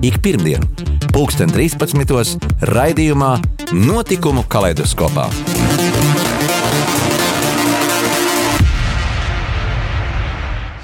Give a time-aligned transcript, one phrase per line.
[0.00, 0.64] Ik pirmdienu,
[1.12, 2.46] pulksten 13.
[2.72, 3.34] raidījumā
[3.76, 5.26] Notikumu kaleidoskopā.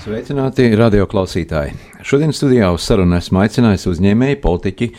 [0.04, 1.72] Sveicināti radio klausītāji!
[2.04, 4.92] Šodien studijā uz sarunu esmu aicinājis uzņēmēju politiķi,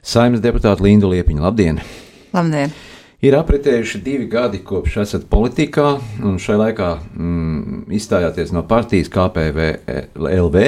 [0.00, 1.44] saimnes deputātu Lindu Liepiņu.
[1.44, 1.84] Labdien!
[2.32, 2.72] Labdien!
[3.20, 5.90] Ir apritējuši divi gadi, kopš esat politikā,
[6.24, 10.62] un šai laikā mm, izstājāties no partijas KPVLV,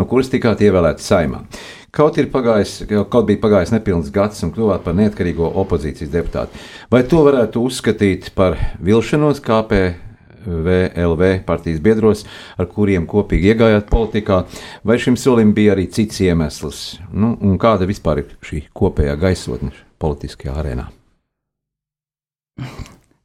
[0.00, 1.42] no kuras tikāt ievēlēti saimā.
[1.88, 6.60] Kaut, pagājis, kaut bija pagājis nepilns gads un kļuvāt par neatkarīgo opozīcijas deputātu.
[6.92, 12.26] Vai to varētu uzskatīt par vilšanos KPVLV partijas biedros,
[12.60, 14.42] ar kuriem kopīgi iegājāt politikā,
[14.84, 16.82] vai šim solim bija arī cits iemesls?
[17.08, 20.90] Nu, un kāda vispār ir šī kopējā gaisotne politiskajā arēnā?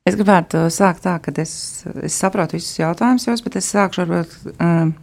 [0.08, 4.40] Es gribētu sākt tā, ka es, es saprotu visus jautājumus, bet es sākšu varbūt.
[4.56, 4.96] Um,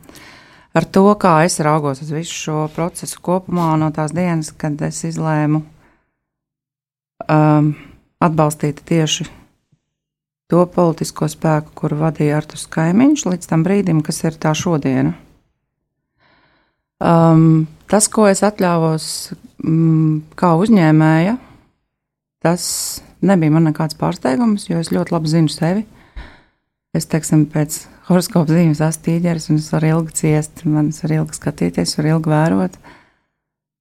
[0.77, 5.03] ar to, kā es raugos uz visu šo procesu kopumā, no tās dienas, kad es
[5.09, 5.63] izlēmu
[7.27, 7.75] um,
[8.21, 9.27] atbalstīt tieši
[10.51, 15.15] to politisko spēku, kuru vadīja Artus Kaimiņš, līdz tam brīdim, kas ir tā šodiena.
[17.01, 19.05] Um, tas, ko es atļāvos
[19.65, 21.37] um, kā uzņēmēja,
[22.45, 22.65] tas
[23.25, 25.87] nebija man nekāds pārsteigums, jo es ļoti labi zinu sevi.
[26.97, 31.39] Es, teiksim, pēc horoskopu zīmes esmu tīģeris, un es varu ilgi ciest, man var ilgi
[31.39, 32.81] skatīties, var ilgi vērot.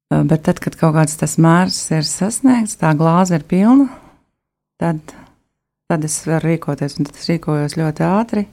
[0.09, 3.89] Bet tad, kad kaut kāds tas mērs ir sasniegts, tā glāze ir pilna,
[4.81, 5.02] tad,
[5.89, 8.45] tad es varu rīkoties, un tad es rīkojos ļoti ātri.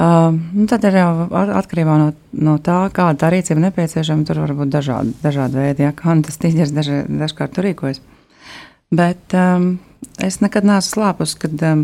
[0.00, 0.36] Uh,
[0.70, 2.12] tad ir jau atkarībā no,
[2.46, 4.22] no tā, kāda rīcība nepieciešama.
[4.26, 7.98] Tur var būt dažādi, dažādi veidi, ja, kā tas tīģeris daži, dažkārt rīkojas.
[8.94, 9.72] Bet um,
[10.22, 11.82] es nekad neesmu slāpus, kad um,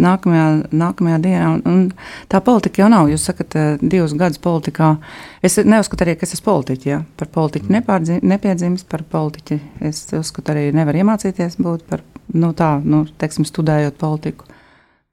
[0.00, 1.46] nākamajā, nākamajā dienā.
[1.54, 3.08] Un, un tā politika jau nav.
[3.10, 4.96] Jūs sakat, eh, divus gadus politikā.
[5.44, 6.90] Es neuzskatu arī, ka es esmu politiķis.
[6.90, 7.00] Ja?
[7.16, 8.20] Par politiķu mm.
[8.22, 9.60] nepiedzimis, par politiķi.
[9.88, 14.48] Es uzskatu, arī nevar iemācīties būt par nu, tā, nu, teiksim, studējot politiku.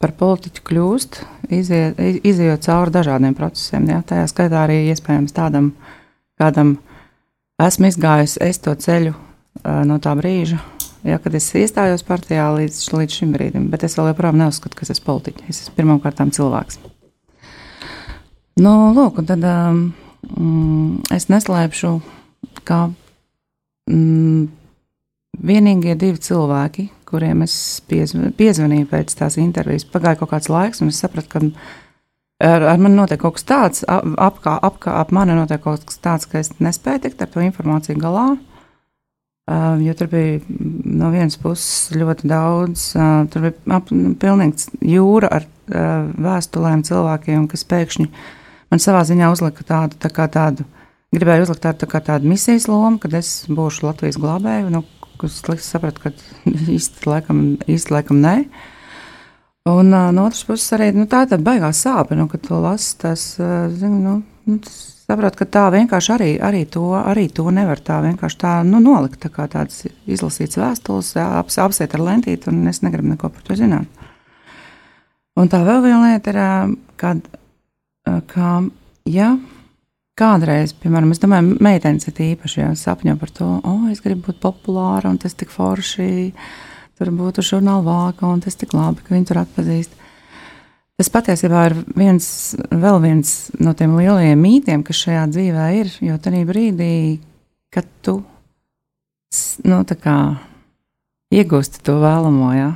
[0.03, 1.21] Par politiķu kļūst,
[1.55, 3.88] iziet, iziet cauri dažādiem procesiem.
[3.88, 4.01] Ja?
[4.03, 5.71] Tajā skaitā arī iespējams tādam,
[6.39, 6.75] kādam
[7.61, 10.59] esmu izgājis es to ceļu uh, no tā brīža,
[11.08, 14.86] ja, kad es iestājos partijā līdz, līdz šim brīdim, bet es vēl joprojām neuzskatu, ka
[14.86, 15.50] es esmu politiķis.
[15.50, 16.80] Es esmu pirmkārt cilvēks.
[18.64, 19.86] Nu, lūk, tad um,
[20.30, 21.94] mm, es neslēpšu,
[22.69, 22.86] ka
[23.90, 24.44] mm,
[25.42, 27.56] vienīgie divi cilvēki, kuriem es
[27.90, 31.42] piezvanīju pēc tās intervijas, pagāja kaut kāds laiks, un es sapratu, ka
[32.46, 36.02] ar, ar mani notiek kaut kas tāds, ap, ap, ap, ap mani notiek kaut kas
[36.02, 38.31] tāds, ka es nespēju tikt ar to informāciju galā.
[38.34, 38.53] Uh,
[39.84, 42.86] jo tur bija no vienas puses ļoti daudz,
[43.34, 48.08] tur bija nu, pilnīgs jūra ar vēstulēm cilvēkiem, kas pēkšņi
[48.72, 50.66] man savā ziņā uzlika tādu, tā kā tādu,
[51.14, 54.84] gribēju uzlikt tādu, tā kā tādu misijas lomu, kad es būšu Latvijas glābēju, nu,
[55.22, 56.14] kas liks saprat, ka
[56.78, 58.38] īsti laikam, īsti laikam nē.
[59.72, 63.28] Un no otras puses arī, nu, tā ir baigā sāpe, nu, kad to lasi, tas,
[63.40, 64.16] zinu, nu,
[65.04, 69.22] saprotu, ka tā vienkārši arī, arī, to, arī to nevar tā vienkārši tā nu, nolikt.
[69.24, 73.58] Tā kā tādas izlasītas vēstules, ap, apsiet ar lentīti, un es negribu neko par to
[73.59, 74.04] zināt.
[75.40, 76.40] Un tā vēl viena lieta ir,
[77.02, 77.24] kad,
[78.30, 78.52] ka,
[79.09, 79.34] ja
[80.20, 84.28] kādreiz, piemēram, es domāju, meitenes ir īpaši jā, sapņo par to, o, oh, es gribu
[84.30, 86.30] būt populāra, un tas tik forši,
[87.00, 90.03] tur būtu žurnāla vāka, un tas tik labi, ka viņi tur atpazīst.
[91.03, 92.25] Tas patiesībā ir viens,
[93.03, 95.90] viens no tiem lielajiem mītiem, kas šajā dzīvē ir.
[96.00, 96.94] Jo tajā brīdī,
[97.75, 98.22] kad tu
[99.68, 100.16] nu, kā,
[101.36, 102.69] iegūsti to vēlamo, ja,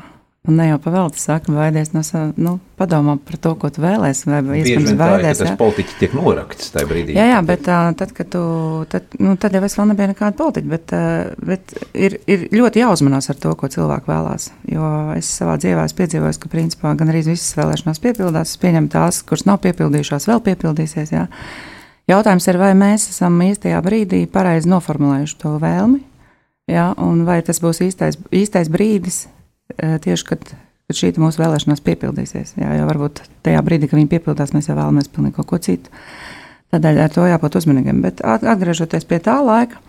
[0.47, 4.29] Un ne jau pavēlti saka, baidies no sava, nu, padomā par to, ko tu vēlēsi,
[4.29, 5.41] vai iespējams baidies.
[5.41, 7.17] Tas politiķi tiek norakts tajā brīdī.
[7.17, 8.43] Jā, jā, bet uh, tad, kad tu,
[8.87, 10.95] tad, nu, tad jau es vēl nebiju nekāda politiķa, bet,
[11.51, 14.47] bet ir, ir ļoti jāuzmanās ar to, ko cilvēki vēlās.
[14.71, 18.91] Jo es savā dzīvē esmu piedzīvojis, ka principā gan arī visas vēlēšanās piepildās, es pieņemu
[18.95, 21.11] tās, kuras nav piepildījušās, vēl piepildīsies.
[21.11, 21.27] Jā.
[22.07, 26.05] Jautājums ir, vai mēs esam īstajā brīdī pareizi noformulējuši to vēlmi,
[26.71, 29.25] jā, un vai tas būs īstais, īstais brīdis
[29.77, 30.47] tieši kad,
[30.87, 32.55] kad šī mūsu vēlēšanās piepildīsies.
[32.61, 35.93] Jā, jo varbūt tajā brīdī, kad viņi piepildās, mēs jau vēlamies pilnīgi kaut ko citu.
[36.73, 38.01] Tādēļ ar to jābūt uzmanīgiem.
[38.03, 39.79] Bet atgriežoties pie tā laika,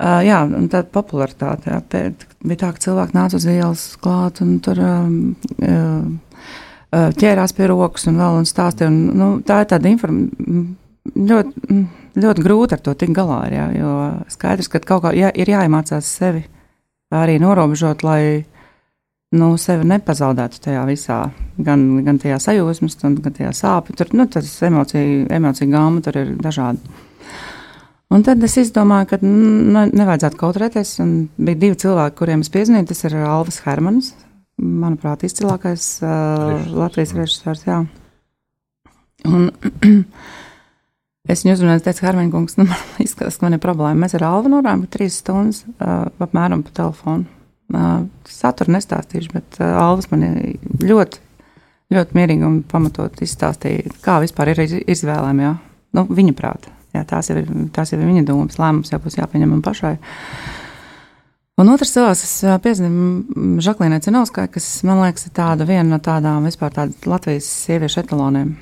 [0.00, 1.68] Uh, jā, un tā popularitāte.
[1.68, 5.16] Jā, pēc, bija tā, ka cilvēki nāca uz ielas klāt un tur um,
[5.60, 8.88] uh, ķērās pie rokas un vēl un stāstīja.
[8.88, 10.78] Un, nu, tā ir tāda informācija.
[11.00, 11.76] Ļoti,
[12.20, 13.92] ļoti grūti ar to tikt galā, jā, jo
[14.30, 16.42] skaidrs, ka kaut kā jā, ir jāiemācās sevi
[17.16, 18.44] arī norobežot, lai
[19.36, 21.20] nu, sevi nepazaudētu tajā visā,
[21.62, 23.94] gan, gan tajā sajūsmas, gan tajā sāpju.
[23.98, 26.82] Tur nu, tas emocija, emocija gāma tur ir dažādi.
[28.10, 30.96] Un tad es izdomāju, ka ne, nevajadzētu kautrēties.
[31.38, 32.88] Bija divi cilvēki, kuriem es piezvanīju.
[32.90, 34.10] Tas ir Alvis Hermanis,
[34.58, 37.62] manuprāt, izcilākais uh, Latvijas režisors.
[37.68, 37.84] Jā.
[39.30, 39.46] Un
[41.30, 44.02] es viņu uzrunāju, teicu, Hermanis kungs, nu, man izskatās, ka man ir problēma.
[44.02, 47.30] Mēs ar Alvu norājām trīs stundas uh, apmēram pa telefonu.
[48.30, 50.26] Saturu nestāstīšu, bet Alvis man
[50.82, 51.20] ļoti,
[51.94, 55.54] ļoti mierīgi un pamatot izstāstīja, kā vispār ir izvēlēm, jā.
[55.96, 56.72] Nu, viņa prāta.
[56.94, 59.94] Jā, tās, jau ir, tās jau ir viņa domas, lēmums jau būs jāpieņem man pašai.
[61.60, 66.46] Un otrs cilvēks, kas piezina Žaklīnai Cinovskai, kas man liekas ir tāda viena no tādām
[66.48, 68.54] vispār tādas Latvijas sieviešu etaloniem.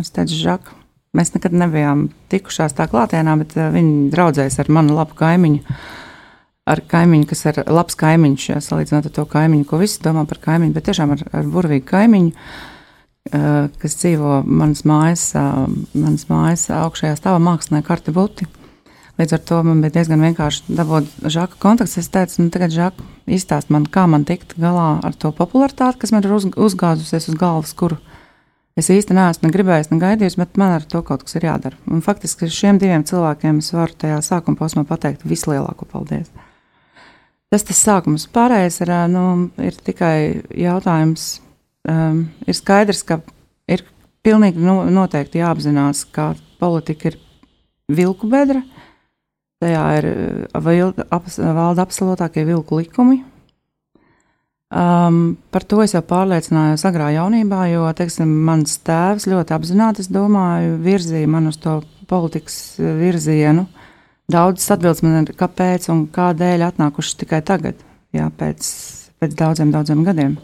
[0.00, 0.70] Es teicu, Žak,
[1.16, 5.76] mēs nekad nebijām tikušās tā klātienā, bet viņi draudzējas ar manu labu kaimiņu.
[6.66, 10.40] Ar kaimiņu, kas ir labs kaimiņš, ja salīdzinot ar to kaimiņu, ko visi domā par
[10.42, 12.32] kaimiņu, bet tiešām ar, ar burvīgu kaimiņu.
[12.34, 12.72] Uh,
[13.80, 18.46] kas dzīvo manas mājas, eh, manas mājas augšējā stāvā mākslinieka Karta Buti.
[19.18, 21.96] Līdz ar to man bija diezgan vienkārši dabūt žaka kontakts.
[21.96, 26.12] Es teicu, nu, tagad žaka izstāst man, kā man tikt galā ar to popularitāti, kas
[26.12, 27.96] man ir uz, uzgāzusies uz galvas, kuru
[28.76, 31.80] es īsti neesmu ne gribējis, ne gaidījis, bet man ar to kaut kas ir jādara.
[31.88, 36.28] Un faktiski šiem diviem cilvēkiem es varu tajā sākuma posmā pateikt vislielāko paldies.
[37.52, 39.26] Tas tas sākums pārējais ir, nu,
[39.62, 41.36] ir tikai jautājums
[41.86, 43.20] um, ir skaidrs, ka
[43.70, 43.84] ir
[44.26, 47.20] pilnīgi no, noteikti jāapzinās, ka politika ir
[47.92, 48.64] vilku bedra.
[49.62, 50.10] Tajā ir
[50.52, 53.22] valda absolūtākie vilku likumi.
[54.66, 60.10] Um, par to es jau pārliecinājos agrā jaunībā, jo teiksim, mans tēvs ļoti apzināti, es
[60.10, 61.78] domāju, virzīja man uz to
[62.10, 63.68] politikas virzienu.
[64.26, 67.78] Daudzas atbildes man ir, kāpēc un kādēļ atnākušas tikai tagad,
[68.16, 68.70] jā, pēc,
[69.22, 70.34] pēc daudziem, daudziem gadiem.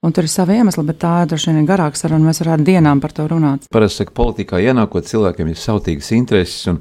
[0.00, 2.30] Un tur ir savi iemesli, bet tā droši vien ir garāka saruna.
[2.30, 3.66] Mēs varētu dienām par to runāt.
[3.68, 6.78] Parasti saka, politikā ienākot cilvēkiem ir sautīgas intereses, un,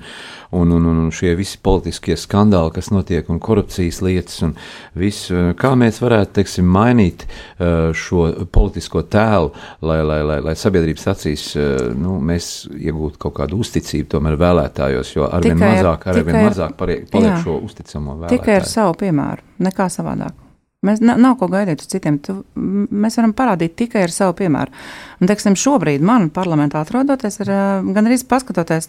[0.56, 4.56] un, un, un šie visi politiskie skandāli, kas notiek, un korupcijas lietas, un
[5.04, 5.28] viss.
[5.60, 9.52] Kā mēs varētu, teiksim, mainīt uh, šo politisko tēlu,
[9.84, 15.18] lai, lai, lai, lai sabiedrības acīs uh, nu, mēs iegūtu kaut kādu uzticību tomēr vēlētājos,
[15.20, 18.38] jo arvien tikai, mazāk, arvien mazāk paliek, paliek jā, šo uzticamo vēlētāju.
[18.40, 20.46] Tikai ar savu piemēru, nekā savādāk.
[20.86, 22.22] Mēs nav, ko gaidīt uz citiem.
[22.24, 24.72] Tu, mēs varam parādīt tikai ar savu piemēru.
[25.20, 27.52] Un, teiksim, šobrīd man parlamentā atrodoties, ir
[27.92, 28.88] gan arī paskatoties,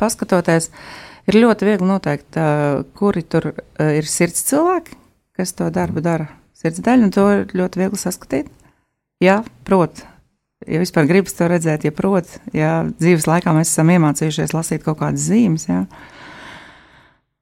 [0.00, 0.72] paskatoties,
[1.30, 2.40] ir ļoti viegli noteikt,
[2.98, 4.98] kuri tur ir sirds cilvēki,
[5.38, 6.26] kas to darbu dara
[6.58, 8.50] sirds dēļ, un to ir ļoti viegli saskatīt.
[9.22, 10.02] Jā, prot.
[10.66, 14.98] Ja vispār gribas to redzēt, ja prot, ja dzīves laikā mēs esam iemācījušies lasīt kaut
[14.98, 15.84] kādas zīmes, jā.
[15.86, 16.17] Ja,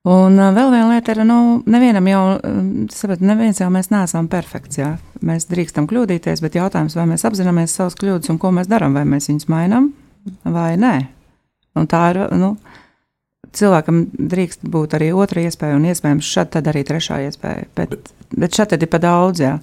[0.06, 1.36] Un vēl viena lieta ir, nu,
[1.66, 2.22] nevienam jau,
[2.94, 4.92] saprot, neviens jau mēs neesam perfekts, jā.
[5.26, 9.02] Mēs drīkstam kļūdīties, bet jautājums, vai mēs apzināmies savas kļūdas un ko mēs darām, vai
[9.08, 9.90] mēs viņus mainām
[10.44, 10.94] vai nē.
[11.76, 12.52] Un tā ir, nu,
[13.56, 18.56] cilvēkam drīkst būt arī otra iespēja, un iespējams šad tad arī trešā iespēja, bet, bet
[18.56, 19.56] šad tad ir pa daudz, jā.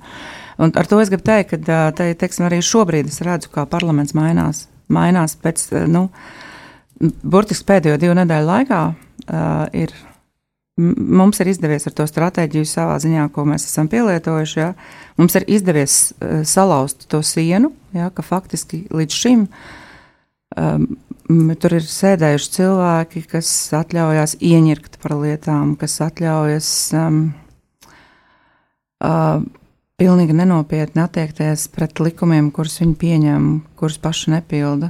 [0.61, 4.13] Un ar to es gribu teikt, ka, te, teiksim, arī šobrīd es redzu, kā parlaments
[4.17, 6.09] mainās, mainās pēc, nu,
[6.99, 9.95] burtiski pēdējo divu nedēļu laikā uh, ir
[10.81, 14.55] Mums ir izdevies ar to stratēģiju savā ziņā, ko mēs esam pielietojuši.
[14.57, 14.71] Ja?
[15.21, 18.09] Mums ir izdevies uh, salauzt to sienu, ja?
[18.09, 19.43] ka faktiski līdz šim
[20.57, 20.87] um,
[21.61, 27.21] tur ir sēdējuši cilvēki, kas atļaujas ieņirkt par lietām, kas atļaujas um,
[29.05, 29.45] uh,
[30.01, 34.89] pilnīgi nenopietni attiekties pret likumiem, kurus viņi pieņem, kurus paši nepilda.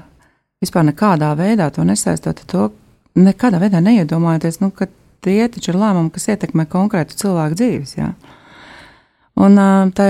[0.63, 2.73] Vispār nekādā veidā to nesaistot ar to,
[3.19, 4.87] nekādā veidā neiedomājoties, nu, ka
[5.23, 7.95] tie taču ir lēmumi, kas ietekmē konkrētu cilvēku dzīves.
[7.97, 8.11] Jā.
[9.43, 9.57] Un
[9.97, 10.09] tā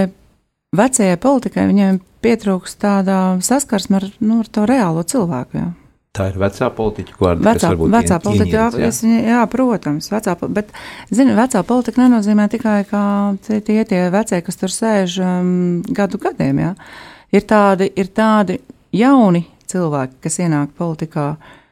[0.75, 5.59] vecajai politikai viņiem pietrūkst tāda saskarsme ar, nu, ar to reālo cilvēku.
[5.59, 5.69] Jā.
[6.13, 9.13] Tā ir vecā politiķa, ko vecā, vecā politika, jā, jā?
[9.31, 10.69] Jā, protams, vecā, bet,
[11.09, 13.01] zini, vecā politika nenozīmē tikai, ka
[13.47, 15.49] tie tie vecie, kas tur sēž um,
[15.89, 16.75] gadu gadiem, jā.
[17.33, 18.59] Ir tādi, ir tādi
[18.93, 19.41] jauni
[19.73, 21.62] cilvēki, kas ienāk politikā, uh,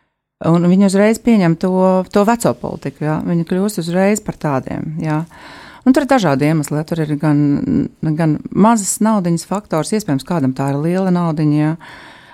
[0.50, 1.72] Un viņi uzreiz pieņem to,
[2.10, 3.18] to veco politiku, jā.
[3.26, 4.96] viņi kļūst uzreiz par tādiem.
[5.04, 5.20] Jā.
[5.86, 6.82] Un tur ir dažādi iemesli.
[6.90, 7.44] Tur ir gan,
[8.02, 11.60] gan mazas naudas faktors, iespējams, kādam tā ir liela naudiņa.
[11.62, 11.76] Jā.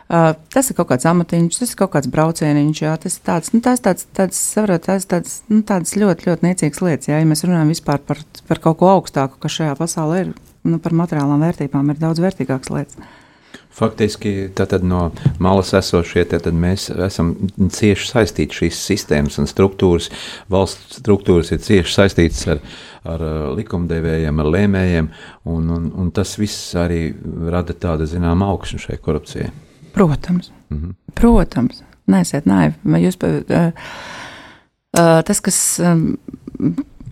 [0.07, 3.49] Uh, tas ir kaut kāds amatiņš, tas ir kaut kāds braucieniņš, jā, tas ir tāds,
[3.51, 7.27] nu, tās tāds, tāds, saprot, tās tāds, nu, tādas ļoti, ļoti niecīgas lietas, jā, ja
[7.27, 10.29] mēs runājam vispār par, par kaut ko augstāku, kas šajā pasaulē ir,
[10.63, 13.11] nu, par materiālām vērtībām ir daudz vērtīgākas lietas.
[13.77, 14.49] Faktiski
[14.81, 20.09] no malas esošie, mēs esam cieši saistīti šīs sistēmas un struktūras.
[20.49, 22.63] Valsts struktūras ir cieši saistītas ar,
[23.05, 25.11] ar likumdevējiem, ar lēmējiem,
[25.53, 27.11] un, un, un tas viss arī
[27.53, 29.51] rada tādu zināmu augstu šai korupcijai.
[29.93, 30.97] Protams, mm -hmm.
[31.13, 31.83] protams.
[32.07, 32.73] Nesiet naivi.
[32.83, 33.71] Vai jūs, uh,
[34.97, 36.17] uh, tas, kas, um,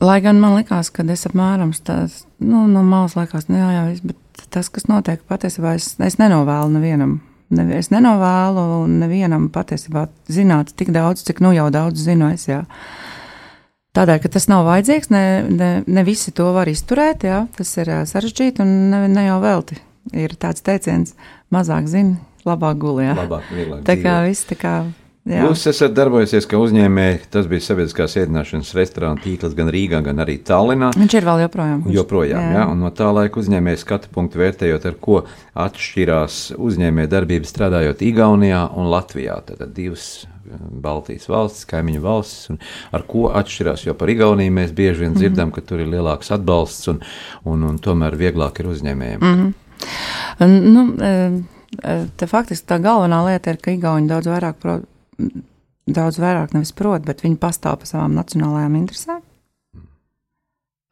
[0.02, 3.90] lai gan man likās, ka es apmēram tāds, nu, no malas liekas, nu, jā, jā,
[3.90, 4.16] viss, bet
[4.52, 7.20] tas, kas notiek patiesībā, es, es nenovēlu nevienam.
[7.56, 12.48] Ne, es nenovēlu nevienam patiesībā zināt tik daudz, cik nu jau daudz zinu es.
[12.50, 12.64] Jā.
[13.96, 17.92] Tādēļ, ka tas nav vajadzīgs, ne, ne, ne visi to var izturēt, jā, tas ir
[18.10, 19.78] sarežģīti un ne, ne jau velti.
[20.14, 21.16] Ir tāds teiciens,
[21.54, 23.22] mazāk zina, labāk gulēt.
[23.88, 24.76] Tā kā viss tā kā.
[25.26, 25.48] Jā.
[25.48, 27.24] Jūs esat darbojusies kā uzņēmēji.
[27.34, 30.92] Tas bija sabiedriskās ēdināšanas restorāna tīkls gan Rīgā, gan arī Tallinā.
[30.94, 31.82] Viņš ir vēl joprojām.
[31.96, 32.60] Joprojām, jā.
[32.60, 32.66] jā.
[32.78, 35.24] No tā laika uzņēmēja skatu punktu vērtējot, ar ko
[35.66, 39.40] atšķirās uzņēmēja darbība strādājot Igaunijā un Latvijā.
[39.50, 42.62] Tad divas eh, Baltijas valstis, kaimiņu valstis, un
[42.94, 43.90] ar ko atšķirās.
[43.90, 45.58] Jo par Igauniju mēs bieži vien dzirdam, mm -hmm.
[45.58, 47.02] ka tur ir lielāks atbalsts un,
[47.50, 49.26] un, un tomēr vieglāk ir uzņēmējiem.
[49.26, 49.54] Mm
[50.40, 50.62] -hmm.
[50.70, 51.44] nu, e
[52.16, 54.80] Te faktiski tā galvenā lieta ir, ka Igauni daudz vairāk, pro,
[55.86, 59.22] daudz vairāk nevis prot, bet viņi pastāv par savām nacionālajām interesēm.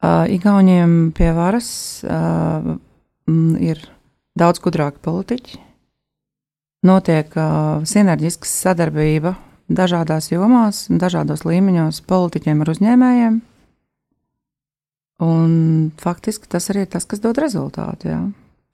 [0.04, 1.68] Uh, Igauniem pie varas
[2.04, 2.74] uh,
[3.62, 3.80] ir
[4.36, 5.60] daudz gudrāki politiķi.
[6.84, 9.32] Notiek uh, sinerģisks sadarbība
[9.72, 13.40] dažādās jomās, dažādos līmeņos politiķiem ar uzņēmējiem.
[15.24, 15.54] Un
[16.02, 18.10] faktiski tas arī ir tas, kas dod rezultātu.
[18.10, 18.20] Jā.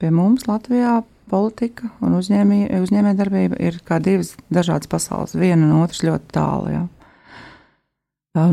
[0.01, 5.37] Pie mums Latvijā politika un uzņēmējdarbība ir kā divas dažādas pasaules.
[5.39, 6.75] Viena no otras ļoti tālu.
[6.75, 6.83] Ja.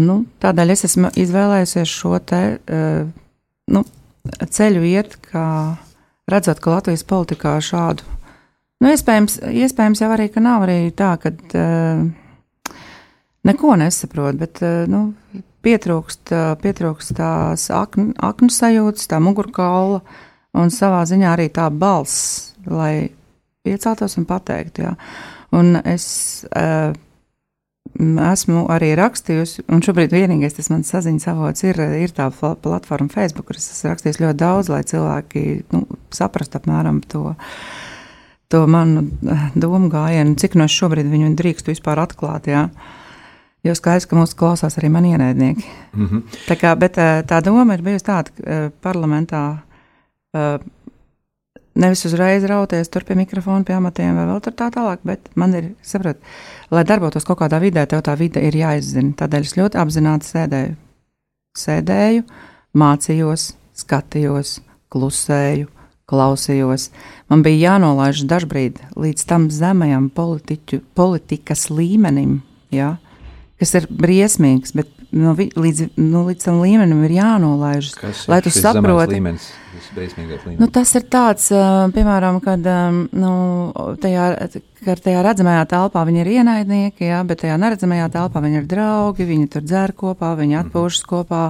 [0.01, 2.41] Nu, tādēļ es esmu izvēlējusies šo te,
[3.73, 3.83] nu,
[4.41, 5.47] ceļu iet, kā
[6.29, 8.05] redzot, ka Latvijas politikā šādu,
[8.81, 11.33] nu, iespējams, iespējams jau arī, nav arī tā, ka
[13.47, 15.03] neko nesaprot, bet nu,
[15.67, 20.01] pietrūkst, pietrūkst tās aknu, aknu sajūtas, tā mugurkaula
[20.57, 23.09] un savā ziņā arī tā balss lai
[23.67, 24.87] ieceltos un pateiktu.
[24.87, 24.95] Jā.
[25.55, 26.07] Un es
[26.51, 26.93] uh,
[27.97, 33.49] esmu arī rakstījusi, un šobrīd vienīgais tas mans saziņas avots ir, ir tā platforma Facebook,
[33.49, 35.43] kur es esmu rakstījis ļoti daudz, lai cilvēki
[35.73, 35.83] nu,
[36.13, 37.33] saprastu apmēram to.
[38.53, 42.47] To manu eh, domu gājienu, cik no es šobrīd viņu drīkstu vispār atklāt.
[42.47, 42.69] Jā.
[43.65, 45.65] Jo skaidrs, ka mūsu klausās arī mani ienaidnieki.
[45.97, 46.37] Mm -hmm.
[46.47, 49.59] tā, kā, bet eh, tā doma ir bijusi tāda, ka parlamentā
[51.77, 55.53] Nevis uzreiz rauties tur pie mikrofona, pie amatiem vai vēl tur tā tālāk, bet man
[55.57, 56.17] ir, saprot,
[56.73, 59.13] lai darbotos kaut kādā vidē, tev tā vide ir jāizzina.
[59.19, 60.75] Tādēļ es ļoti apzināti sēdēju.
[61.57, 62.25] Sēdēju,
[62.77, 64.57] mācījos, skatījos,
[64.93, 65.69] klusēju,
[66.07, 66.89] klausījos.
[67.29, 72.39] Man bija jānolaiž dažbrīd līdz tam zemajam politiķu, politikas līmenim,
[72.73, 72.95] ja,
[73.59, 77.91] kas ir briesmīgs, bet no, līdz, no, līdz tam līmenim ir jānolaiž.
[78.31, 79.19] Lai tu saproti,
[80.57, 81.49] nu, tas ir tāds,
[81.95, 82.63] piemēram, kad
[83.17, 83.31] nu,
[84.01, 84.27] tajā,
[84.85, 89.27] kad tajā redzamajā telpā viņi ir ienaidnieki, jā, bet tajā neredzamajā telpā viņi ir draugi,
[89.27, 90.67] viņi tur dzer kopā, viņi mhm.
[90.67, 91.43] atpūšas kopā,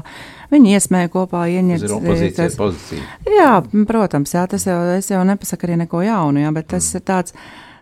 [0.53, 1.77] viņi iesmē kopā, ieņem.
[1.77, 3.07] Tas ir opozīcija, tas, pozīcija.
[3.37, 3.53] Jā,
[3.89, 6.99] protams, jā, tas jau, es jau nepasaku arī neko jaunu, jā, bet tas mm.
[6.99, 7.37] ir tāds.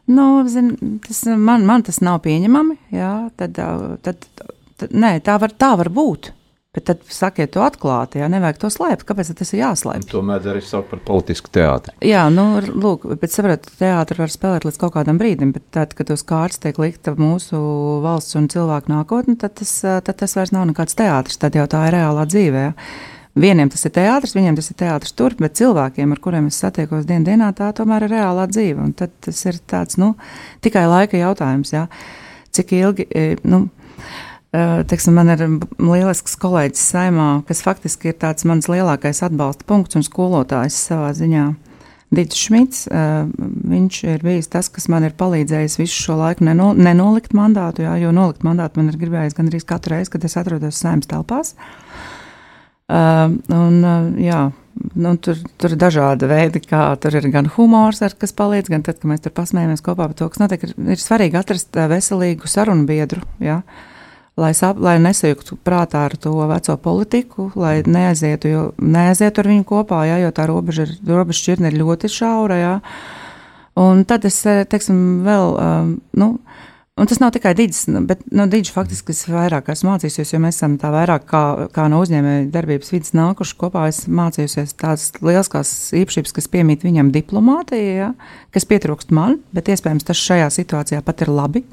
[0.06, 2.78] Nu, zin, tas man, man tas nav pieņemami.
[2.94, 3.58] Jā, tad,
[4.06, 6.35] tad nē, tā var, tā var būt.
[6.76, 9.06] Bet tad sakiet to atklāti, jā, nevajag to slēpt.
[9.08, 10.10] Kāpēc tas ir jāslēpj?
[10.12, 11.96] Tomēr arī sauc par politisku teātri.
[12.04, 16.12] Jā, nu, lūk, bet saprotat, teātri var spēlēt līdz kaut kādam brīdim, bet tad, kad
[16.12, 17.60] uz kārtas tiek likta mūsu
[18.04, 21.88] valsts un cilvēku nākotne, tad tas, tad tas vairs nav nekāds teātris, tad jau tā
[21.88, 22.66] ir reālā dzīvē.
[22.68, 22.74] Jā.
[23.36, 27.04] Vieniem tas ir teātris, viņiem tas ir teātris tur, bet cilvēkiem, ar kuriem es satiekos
[27.08, 28.80] dienas dienā, tā tomēr ir reālā dzīve.
[28.80, 30.14] Un tad tas ir tāds, nu,
[30.64, 31.84] tikai laika jautājums, jā.
[32.56, 33.08] cik ilgi,
[33.44, 33.66] nu,
[34.54, 35.42] Teiksim, man ir
[35.82, 41.50] lielisks kolēģis saimā, kas faktiski ir tāds mans lielākais atbalsta punkts un skolotājs savā ziņā.
[42.16, 47.34] Dīts Šmits, viņš ir bijis tas, kas man ir palīdzējis visu šo laiku neno, nenolikt
[47.36, 51.10] mandātu, jā, jo nolikt mandātu man ir gribējis gandrīz katru reizi, kad es atrodos saimnes
[51.12, 51.56] telpās.
[52.86, 54.44] Uh, un, uh, jā,
[54.94, 58.86] nu, tur, tur ir dažādi veidi, kā tur ir gan humors, ar, kas palīdz, gan
[58.86, 60.68] tad, kad mēs tur pasmējamies kopā par to, kas notiek.
[60.70, 63.26] Ir, ir svarīgi atrast veselīgu sarunu biedru.
[63.42, 63.60] Jā.
[63.66, 63.95] Ja?
[64.40, 69.68] Lai, sap, lai nesajuktu prātā ar to veco politiku, lai neaizietu, jo, neaizietu ar viņu
[69.70, 72.60] kopā, jā, jo tā robeža, ir, robeža šķirne ir ļoti šaura.
[72.60, 72.76] Jā.
[73.80, 75.60] Un tad es, teiksim, vēl,
[76.20, 76.32] nu,
[76.96, 80.56] Un tas nav tikai Digis, bet no Digis faktiski es vairāk esmu mācījusies, jo mēs
[80.56, 81.42] esam tā vairāk kā,
[81.76, 83.82] kā no uzņēmēja darbības vidas nākuši kopā.
[83.92, 88.08] Es mācījusies tādas lieliskās īpašības, kas piemīt viņam diplomātijā, ja,
[88.56, 91.66] kas pietrūkst man, bet iespējams tas šajā situācijā pat ir labi.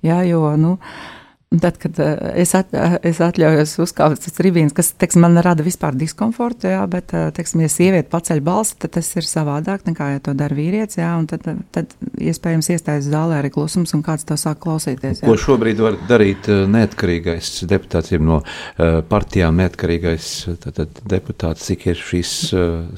[0.00, 1.23] Ja, jo, nu, uh,
[1.60, 5.62] Tad, kad uh, es, at, uh, es atļaujos uzkāpt uz ribīnas, kas teiksim, man rada
[5.62, 10.08] vispār diskomfortu, jā, bet, uh, teiksim, ja sieviete paceļ balsi, tad tas ir savādāk nekā,
[10.16, 10.98] ja to dara vīrietis.
[10.98, 15.22] Jā, tad, tad iespējams iestājas zālē arī klusums un kāds to sāk klausīties.
[15.22, 15.28] Jā.
[15.28, 18.40] Ko šobrīd var darīt neatkarīgais deputāts, ja no
[19.10, 20.32] partijām neatkarīgais
[20.64, 22.34] tad, tad deputāts, cik ir šīs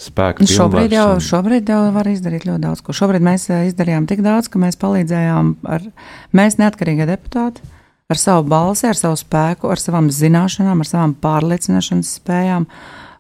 [0.09, 0.49] spēka?
[0.49, 1.25] Šobrīd jau, un...
[1.25, 5.57] šobrīd jau var izdarīt ļoti daudz, ko šobrīd mēs izdarījām tik daudz, ka mēs palīdzējām
[5.77, 5.89] ar,
[6.37, 7.76] mēs neatkarīgie deputāti
[8.07, 12.69] ar savu balsi, ar savu spēku, ar savām zināšanām, ar savām pārliecināšanas spējām,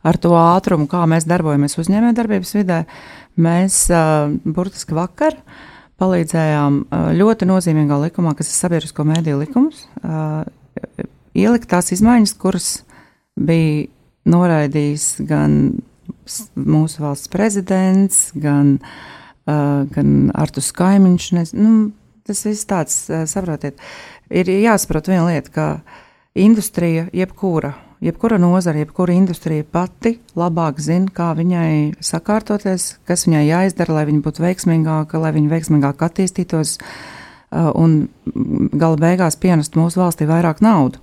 [0.06, 2.84] ar to ātrumu, kā mēs darbojamies uzņēmējdarbības vidē.
[3.42, 5.34] Mēs uh, burtiski vakar
[6.00, 10.46] palīdzējām uh, ļoti nozīmīgā likumā, kas ir sabiedrisko mēdīju likums, uh,
[11.36, 12.70] ielikt tās izmaiņas, kuras
[13.36, 13.88] bija
[14.30, 15.60] noraidījis gan
[16.54, 18.76] mūsu valsts prezidents, gan,
[19.50, 21.32] uh, gan Artus Kaimiņš.
[21.58, 21.90] Nu,
[22.26, 25.66] tas viss tāds, uh, saprotiet, uh, ir jāsaprot viena lieta, ka
[26.36, 27.72] industrija, jebkura,
[28.04, 34.24] jebkura nozara, jebkura industrija pati labāk zina, kā viņai sakārtoties, kas viņai jāizdara, lai viņa
[34.24, 38.06] būtu veiksmīgāka, lai viņa veiksmīgāk attīstītos uh, un
[38.76, 41.00] gala beigās pienest mūsu valstī vairāk naudu.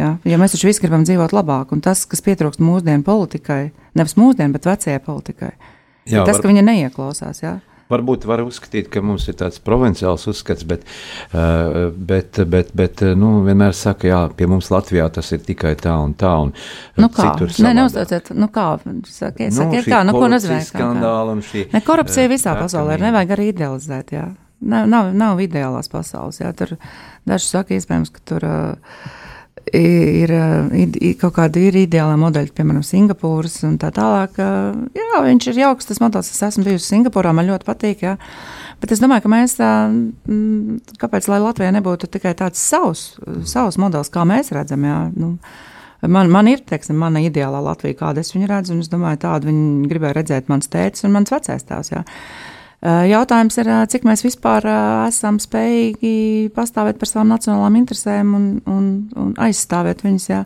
[0.00, 0.14] Ja?
[0.24, 3.66] ja mēs taču visi gribam dzīvot labāk, un tas, kas pietrūkst mūsdienu politikai,
[3.98, 5.52] nevis mūsdienu, bet vecajai politikai,
[6.08, 6.46] Jā, tas, var...
[6.46, 7.42] ka viņa neieklausās.
[7.44, 7.58] Ja?
[7.92, 10.84] Varbūt var uzskatīt, ka mums ir tāds provinciāls uzskats, bet,
[11.32, 15.94] uh, bet, bet, bet nu, vienmēr saka, jā, pie mums Latvijā tas ir tikai tā
[16.02, 16.34] un tā.
[16.46, 16.52] Un
[17.00, 17.32] nu kā?
[17.38, 18.68] Nē, neuzstāciet, nu kā,
[19.08, 20.60] sakiet, nu, sakiet kā, nu ko nozīmē?
[20.66, 21.66] Skandāli un šī.
[21.72, 24.28] Ne, korupcija visā pasaulē ir, nevajag arī idealizēt, jā.
[24.62, 26.76] Nav, nav, nav ideālās pasaules, jā, tur
[27.26, 28.46] daži saka, iespējams, ka tur.
[28.46, 29.18] Uh,
[29.72, 30.32] ir,
[31.02, 34.38] ir kaut kādi ir ideāli modeļi, piemēram, Singapūras un tā tālāk.
[34.38, 36.32] Jā, viņš ir jauks, tas modelis.
[36.34, 38.06] Es esmu bijusi Singapūrā, man ļoti patīk.
[38.06, 38.16] Jā.
[38.82, 39.72] Bet es domāju, ka mēs tā,
[41.02, 43.12] kāpēc lai Latvijai nebūtu tikai tāds savs,
[43.48, 45.04] savs modelis, kā mēs redzam, jā.
[45.16, 45.36] Nu,
[46.02, 49.46] Man, man ir, teiksim, mana ideālā Latvija, kāda es viņu redzu, un es domāju, tādu
[49.46, 51.92] viņi gribēja redzēt mans tēvs un mans vecais tēvs.
[52.82, 58.32] Eh, jautājums ir, eh, cik mēs vispār eh, esam spējīgi pastāvēt par savām nacionālām interesēm
[58.34, 60.40] un, un, un aizstāvēt viņas jā,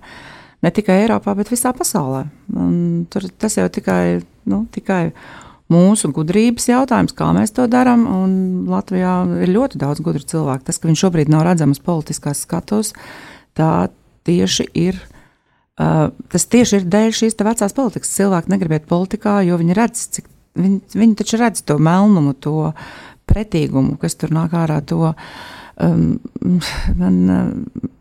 [0.66, 2.26] ne tikai Eiropā, bet visā pasaulē.
[2.52, 4.20] Un tur, tas jau tikai,
[4.52, 5.14] nu, tikai
[5.72, 8.04] mūsu gudrības jautājums, kā mēs to darām.
[8.68, 10.68] Latvijā ir ļoti daudz gudru cilvēku.
[10.68, 12.92] Tas, ka viņš šobrīd nav redzams politiskās skatos,
[13.56, 13.88] tā
[14.28, 15.00] tieši ir.
[15.76, 18.14] Uh, tas tieši ir dēļ šīs vecās politikas.
[18.16, 22.72] Cilvēki negrib iet politikā, jo viņi redz, cik Viņi, viņi taču redz to melnumu, to
[23.28, 24.80] pretīgumu, kas tur nāk ārā.
[24.90, 25.12] To,
[25.82, 26.08] um,
[26.96, 27.92] man, um,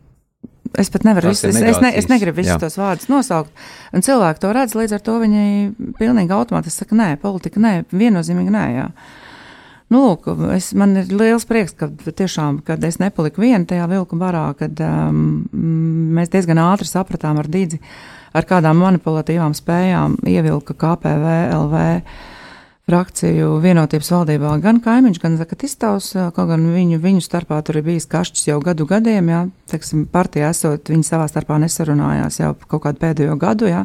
[0.76, 2.58] Es pat nevaru, es, es, es, ne, es negribu visus Jā.
[2.60, 3.52] tos vārdus nosaukt.
[3.96, 5.44] Un cilvēki to redz, līdz ar to viņi
[5.96, 8.64] pilnīgi automātiski saka, nē, politika, nē, viennozīmīgi nē.
[8.74, 8.90] Jā.
[9.94, 14.18] Nu, lūk, es, man ir liels prieks, ka tiešām, kad es nepaliku viena tajā vilku
[14.20, 15.46] barā, kad um,
[16.18, 17.80] mēs diezgan ātri sapratām ar Dīdzi,
[18.36, 21.84] ar kādām manipulatīvām spējām ievilka KPV, LV
[22.86, 28.06] frakciju vienotības valdībā gan kaimiņš, gan Zakatistāvs, kaut gan viņu, viņu starpā tur ir bijis
[28.12, 29.40] kašķis jau gadu gadiem, jā,
[29.72, 33.82] teiksim, partija esot, viņi savā starpā nesarunājās jau kaut kādu pēdējo gadu, jā.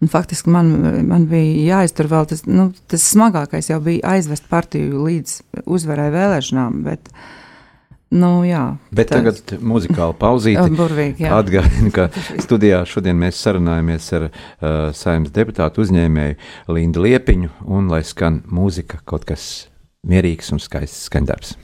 [0.00, 0.72] Un faktiski man,
[1.04, 5.36] man bija jāiztur vēl tas, nu, tas smagākais jau bija aizvest partiju līdz
[5.76, 7.43] uzvarai vēlēšanām, bet, uh,
[8.14, 9.18] Nu, jā, Bet tā...
[9.18, 10.68] tagad muzikāla pauzīte.
[10.78, 12.06] Burvīgi, Atgādinu, ka
[12.42, 14.36] studijā šodien mēs sarunājamies ar uh,
[14.94, 16.38] saimnes deputātu uzņēmēju
[16.76, 19.66] Lindu Liepiņu un lai skan mūzika kaut kas
[20.06, 21.56] mierīgs un skaists skandarbs.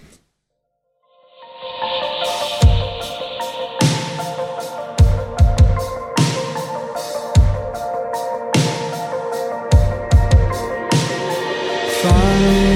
[12.00, 12.69] Fine.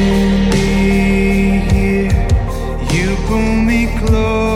[4.07, 4.54] close.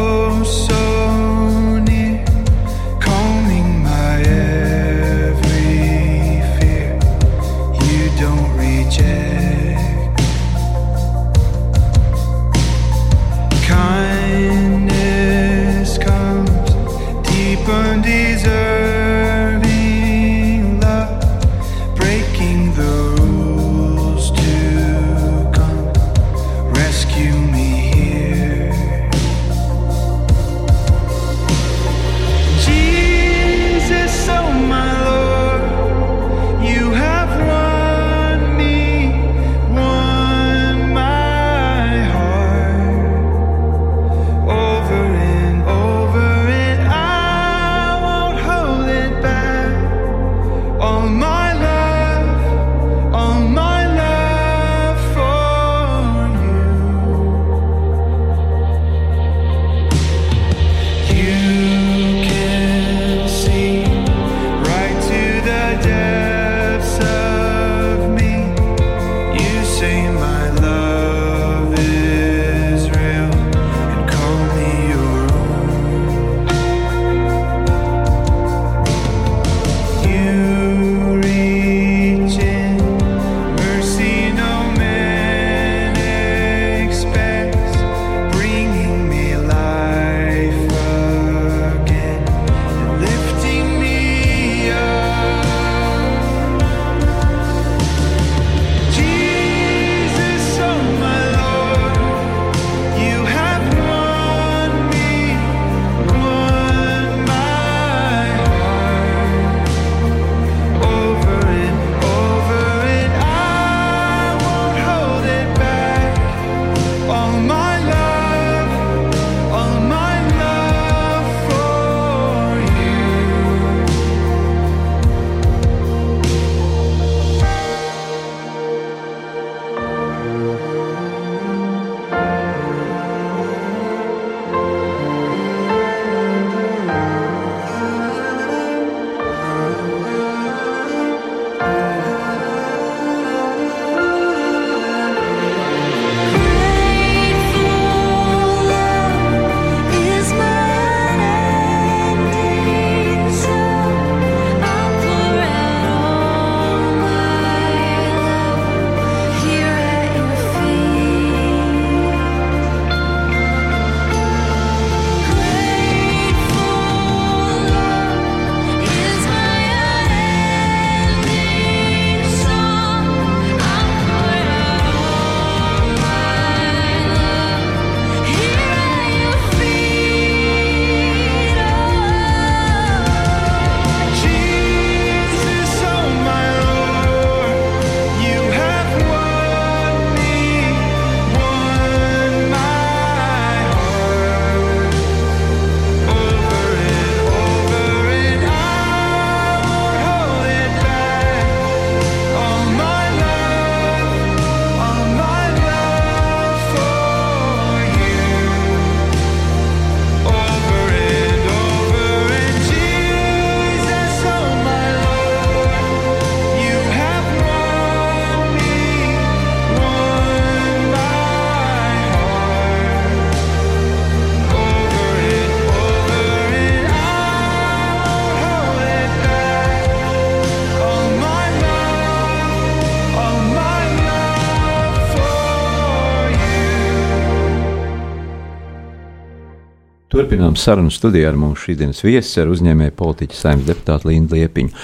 [240.29, 244.75] Turpinām sarunu studiju ar mums šīdienas viesis, ar uzņēmēju politiķu saimnes deputātu Līnu Liepiņu.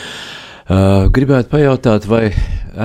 [0.64, 2.30] Uh, gribētu pajautāt, vai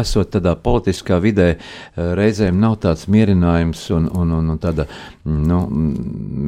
[0.01, 4.89] esot tādā politiskā vidē, uh, reizēm nav tāds mierinājums un, un, un, un tāda
[5.23, 5.61] nu,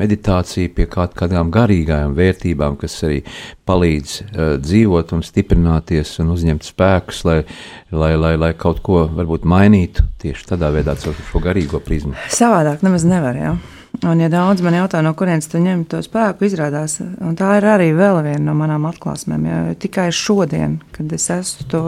[0.03, 3.23] meditācija pie kaut kādām garīgām vērtībām, kas arī
[3.63, 7.41] palīdz uh, dzīvot un stiprināties un uzņemt spēkus, lai,
[7.95, 12.19] lai, lai, lai kaut ko varbūt mainītu tieši tādā veidā caur šo garīgo prizmu.
[12.35, 13.39] Savādāk nemaz nevar.
[13.39, 13.59] Ja?
[14.01, 16.95] Un, ja daudz man jautā, no kurienes tu ņem to spēku, izrādās,
[17.37, 19.43] tā ir arī vēl viena no manām atklāsmēm.
[19.45, 21.81] Ja tikai šodien, kad es esmu to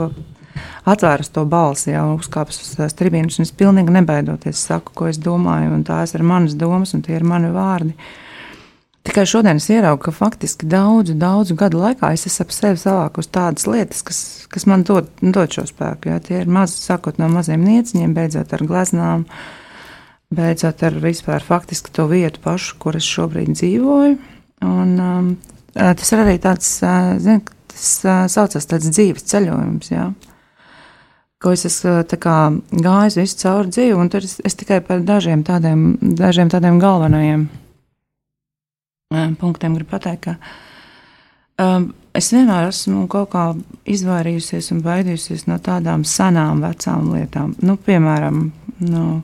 [0.86, 5.18] atvērs to balsi, jau uzkāpis uz tās tribīnas, un es pilnīgi nebaidoties saku, ko es
[5.18, 7.96] domāju, un tās ir manas domas, un tie ir mani vārdi.
[9.04, 13.28] Tikai šodien es ieraugu, ka faktiski daudzu, daudzu gadu laikā es esmu ap sevi savākus
[13.32, 16.12] tādas lietas, kas, kas man dod, dod šo spēku.
[16.12, 16.22] Jā.
[16.24, 19.63] Tie ir mazi, sākot no maziem nieciņiem, beidzot ar gleznām, uh,
[20.36, 24.18] beidzot ar vispār faktiski to vietu pašu, kur es šobrīd dzīvoju.
[24.64, 25.32] Un, um,
[25.74, 26.76] tas ir arī tāds,
[27.24, 27.42] zin,
[27.72, 27.90] tas
[28.32, 30.12] saucas tāds dzīves ceļojums, jā.
[31.42, 32.00] Ko es esmu
[32.84, 37.44] gājis visu cauri dzīvi, un tur es, es tikai par dažiem tādiem, dažiem tādiem galvenajiem
[39.38, 40.34] punktiem gribu pateikt, ka
[41.62, 43.46] um, es vienmēr esmu kaut kā
[43.90, 47.54] izvairījusies un baidījusies no tādām senām, vecām lietām.
[47.62, 48.46] Nu, piemēram,
[48.80, 49.22] no, nu,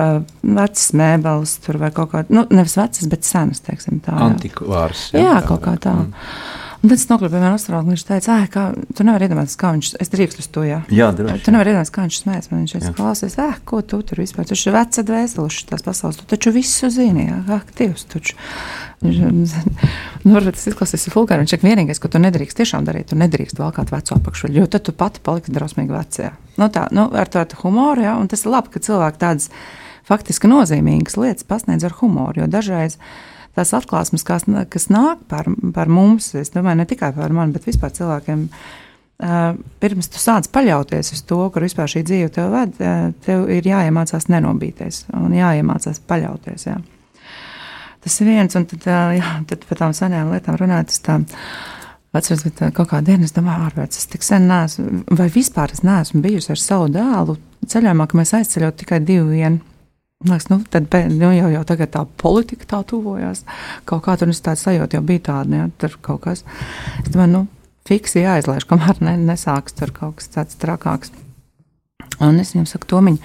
[0.00, 4.16] uh, vecas mēbeles, tur vai kaut kāda, nu, nevis vecas, bet senas, teiksim, tā.
[4.30, 5.10] Antikvārs.
[5.14, 5.94] Jā, jā, kaut kā tā.
[6.06, 6.58] Mm.
[6.80, 8.62] Un tad es nokļuvu pie viena astrologa, un viņš teica, ah, kā,
[8.96, 10.78] tu nevari iedomāties, kā viņš, es drīkstu uz to, jā.
[10.88, 11.42] Jā, droši.
[11.44, 14.46] Tu nevari iedomāties, kā viņš smējas, man viņš teica, klausies, ah, ko tu tur vispār,
[14.48, 18.38] tu esi veca dvēseluši tās pasaules, tu taču visu zini, jā, ak, Dievs, taču.
[20.20, 23.56] Nu, varbūt tas izklausās fulgāri, viņš ir vienīgais, ko tu nedrīkst tiešām darīt, tu nedrīkst
[23.56, 26.34] valkāt veco apakšu, jo tad tu pati paliksi drausmīgi vecajā.
[26.60, 29.48] Nu tā, nu, ar tādu humoru, jā, un tas ir labi, ka cilvēki tādas
[30.08, 32.42] faktiski nozīmīgas lietas pasniedz ar humoru.
[32.42, 32.98] Jo dažreiz
[33.56, 37.66] tās atklāsmes, kas, kas nāk par, par mums, es domāju, ne tikai par mani, bet
[37.68, 38.46] vispār cilvēkiem.
[39.82, 42.78] Pirms tu sāc paļauties uz to, kur vispār šī dzīve tev ved,
[43.26, 46.64] tev ir jāiemācās nenobīties un jāiemācās paļauties.
[46.70, 46.78] Jā.
[48.00, 48.86] Tas ir viens, un tad,
[49.18, 50.94] jā, tad par tām senām lietām runāt.
[51.04, 51.18] Tā,
[52.10, 55.84] Atceros, ka kaut kādā dienā es domāju, ārpēc es tik sen neesmu, vai vispār es
[55.86, 57.36] neesmu bijusi ar savu dēlu
[57.70, 59.60] ceļojumā, ka mēs aizceļot tikai divi vieni.
[60.24, 63.40] Liekas, nu, tad nu, jau, jau tagad tā politika tā tuvojās.
[63.88, 66.42] Kaut kā tur tāda sajūta jau bija tāda, ja tur kaut kas.
[67.00, 67.40] Es domāju, nu,
[67.88, 71.14] fiksi jāizlaiž, kamēr ne, nesāks tur kaut kas tāds trakāks.
[72.20, 73.16] Un es viņam saku, Tomiņ,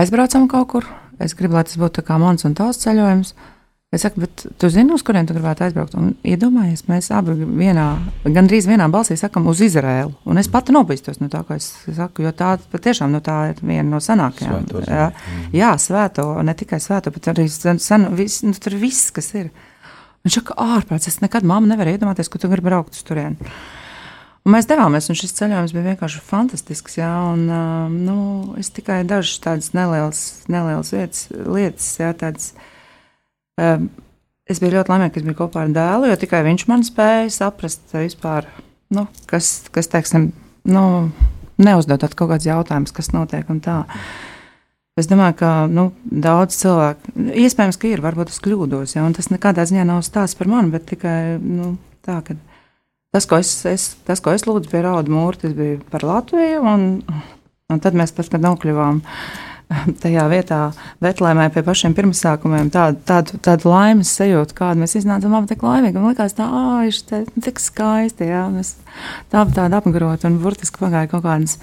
[0.00, 0.88] aizbraucam kaut kur.
[1.20, 3.34] Es gribu, lai tas būtu kā mans un tavs ceļojums.
[3.92, 5.92] Es saku, bet tu zini, uz kurien tu gribētu aizbraukt?
[6.00, 7.90] Un iedomājies, mēs abi vienā,
[8.24, 10.14] gandrīz vienā balsī sakam uz Izraēlu.
[10.32, 13.60] Un es pati nobīstos no tā, ko es saku, jo tā patiešām no tā ir
[13.60, 14.64] viena no senākajām.
[14.64, 15.44] Svēto, jā, mm.
[15.60, 19.52] jā, svēto, ne tikai svēto, bet arī sen, vis, nu, tur viss, kas ir.
[20.24, 23.52] Viņš saka, ārprāts, es nekad mamma nevaru iedomāties, ka tu gribi braukt uz turieni.
[24.42, 26.96] Un mēs devāmies, un šis ceļojums bija vienkārši fantastisks.
[26.96, 27.44] Jā, un,
[28.08, 28.20] nu,
[28.56, 32.71] es tikai dažas tādas nelielas, nelielas vietas, lietas, jā, tādas, Ehm,
[33.60, 37.30] es biju ļoti laimīga, ka es biju kopā ar dēlu, jo tikai viņš man spēja
[37.34, 38.48] saprast, vispār,
[38.94, 40.30] nu, kas, kas teiksim,
[40.68, 40.84] nu,
[41.62, 43.82] neuzdodot kaut kādus jautājumus, kas notiek un tā.
[45.00, 49.30] Es domāju, ka nu, daudz cilvēku, iespējams, ka ir, varbūt es kļūdos, ja, un tas
[49.32, 52.36] nekādā ziņā nav stāsts par mani, bet tikai nu, tā, ka
[53.14, 56.60] tas, ko es, es, tas, ko es lūdzu pie Rauda mūra, tas bija par Latviju,
[56.74, 56.84] un,
[57.72, 59.00] un tad mēs pat, kad nokļuvām
[60.02, 60.60] tajā vietā,
[61.02, 65.98] Betlēmē, pie pašiem pirmsākumiem, tādu, tādu, tādu laimes sajūtu, kādu mēs iznācām, abi tik laimīgi.
[65.98, 66.48] Man liekas, tā,
[66.88, 68.74] ir te, tik skaisti, jā, mēs
[69.32, 71.58] tā tādu apgarot, un burtiski pagāja kaut kādas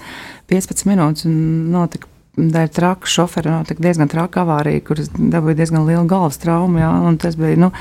[0.52, 6.06] 15 minūtes, un notika dēļ traka šofera notika diezgan traka avārija, kuras dabūja diezgan lielu
[6.08, 7.72] galvas traumu, jā, un tas bija, nu,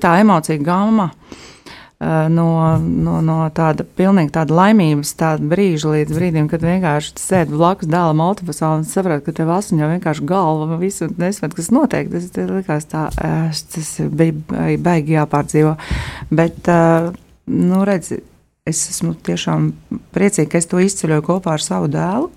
[0.00, 1.10] tā emocija gama.
[1.10, 1.46] Eh,
[2.00, 7.90] no, no, no tāda pilnīgi tāda laimības tāda brīža līdz brīdim, kad vienkārši sēdi blakus
[7.92, 12.08] dēlam autobusā un saproti, ka tev asiņo vienkārši galva visu nesaprot, kas notiek.
[12.12, 15.74] Tas, likās tā, eh, tas bija baigi jāpārdzīvo.
[16.30, 17.10] Bet, eh,
[17.46, 18.14] nu, redz,
[18.64, 19.72] es esmu tiešām
[20.14, 22.30] priecīga, ka es to izceļoju kopā ar savu dēlu.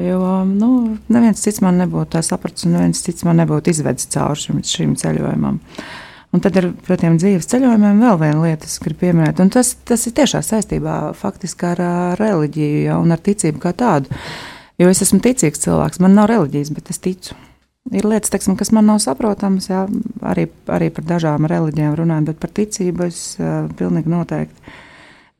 [0.00, 4.40] Jo nu, neviens cits man nebūtu tā sapratis, un neviens cits man nebūtu izvedis cauri
[4.40, 5.60] šim, šim ceļojumam.
[5.60, 5.84] Uh,
[6.34, 10.02] Un tad ar tiem dzīves ceļojumiem vēl viena lieta, kas grib pieminēt, un tas, tas
[10.08, 14.10] ir tiešā saistībā faktiski ar, ar reliģiju ja, un ar ticību kā tādu.
[14.82, 17.36] Jo es esmu ticīgs cilvēks, man nav reliģijas, bet es ticu.
[17.94, 19.84] Ir lietas, teiksim, kas man nav saprotamas, jā,
[20.26, 24.74] arī, arī par dažām reliģijām runājot, bet par ticību es uh, pilnīgi noteikti.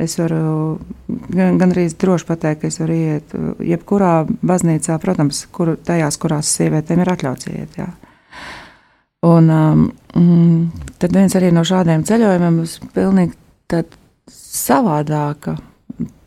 [0.05, 0.79] Es varu
[1.09, 3.35] gan, gan arī droši pateikt, ka es varu iet
[3.67, 4.15] jebkurā
[4.47, 7.79] baznīcā, protams, kur, tajās, kurās sievietēm ir atļauts iet.
[7.79, 7.91] Jā.
[9.25, 9.85] Un um,
[10.15, 13.85] mm, tad viens arī no šādiem ceļojumiem būs pilnīgi
[14.55, 15.57] savādāka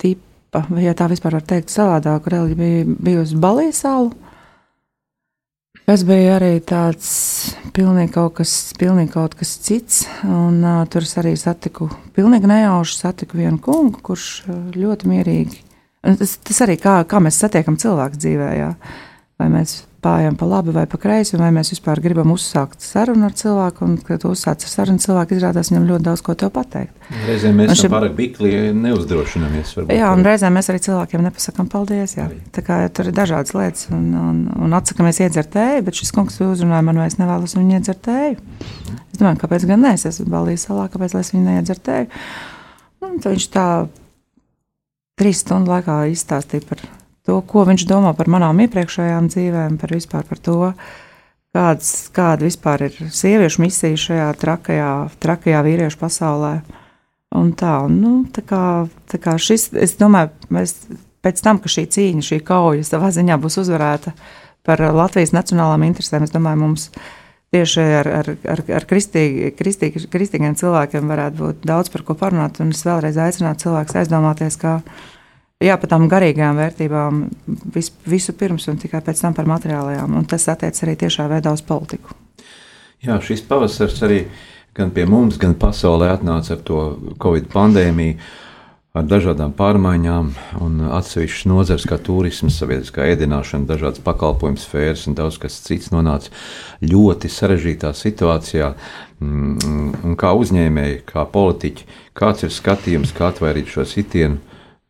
[0.01, 4.15] tipa, vai ja tā vispār var teikt, savādāka reliģija bija bijusi Balijas salu.
[5.87, 7.09] Tas bija arī tāds
[7.71, 10.01] pilnīgi kaut kas, pilnīgi kaut kas cits.
[10.27, 14.25] Un, uh, tur es arī satiku, pilnīgi nejauši satiku vienu kungu, kurš
[14.75, 15.61] ļoti mierīgi.
[16.19, 18.49] Tas, tas arī kā, kā mēs satiekam cilvēku dzīvē.
[18.57, 18.73] Jā.
[19.37, 23.35] Vai mēs pājam pa labi vai pa kreisi, vai mēs vispār gribam uzsākt sarunu ar
[23.37, 26.93] cilvēku, un, kad uzsāc ar sarunu, cilvēku izrādās viņam ļoti daudz ko tev pateikt.
[27.27, 27.91] Reizēm mēs šim...
[27.93, 29.75] pārāk bikli neuzdrošinamies.
[29.93, 32.15] Jā, un reizēm mēs arī cilvēkiem nepasakām paldies.
[32.17, 32.27] Jā.
[32.55, 36.41] Tā kā tur ir dažādas lietas, un, un, un atsakamies iedzert tēju, bet šis kungs
[36.45, 38.37] uzrunāja man, vai es nevēlos viņu iedzert tēju.
[39.13, 42.09] Es domāju, kāpēc gan ne, es esmu Balijas salā, kāpēc es viņu neiedzert tēju.
[43.05, 43.67] Un viņš tā
[45.17, 46.81] trīs stundu laikā izstāstīja par
[47.27, 50.57] to, ko viņš domā par manām iepriekšējām dzīvēm, par vispār par to,
[51.55, 54.91] kāds, kāda vispār ir sieviešu misija šajā trakajā,
[55.23, 56.53] trakajā vīriešu pasaulē.
[57.35, 58.63] Un tā, nu, tā kā,
[59.11, 60.77] tā kā šis, es domāju, mēs
[61.25, 64.13] pēc tam, ka šī cīņa, šī kauja savā ziņā būs uzvarēta
[64.67, 66.87] par Latvijas nacionālām interesēm, es domāju, mums
[67.55, 72.61] tieši ar, ar, ar, ar kristīgi, kristīgi, kristīgiem cilvēkiem varētu būt daudz par ko parunāt.
[72.63, 74.79] Un es vēlreiz aicinātu cilvēkus aizdomāties, ka
[75.57, 77.21] Jā, par tām garīgajām vērtībām
[77.73, 80.19] vis, visu pirms un tikai pēc tam par materiālajām.
[80.19, 82.13] Un tas attiecas arī tiešā veidā uz politiku.
[83.01, 84.19] Jā, šis pavasars arī
[84.77, 86.81] gan pie mums, gan pasaulē atnāca ar to
[87.21, 88.19] Covid pandēmiju,
[88.97, 90.29] ar dažādām pārmaiņām
[90.61, 96.29] un atsevišķas nozares, kā turisms, sabiedriskā ēdināšana, dažādas pakalpojumu sfēras un daudz kas cits nonāca
[96.85, 98.71] ļoti sarežģītā situācijā.
[99.25, 104.37] Mm, un kā uzņēmēji, kā politiķi, kāds ir skatījums, kā atvairīt šo sitienu?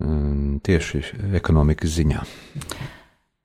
[0.04, 1.02] Mm, tieši
[1.40, 2.22] ekonomikas ziņā?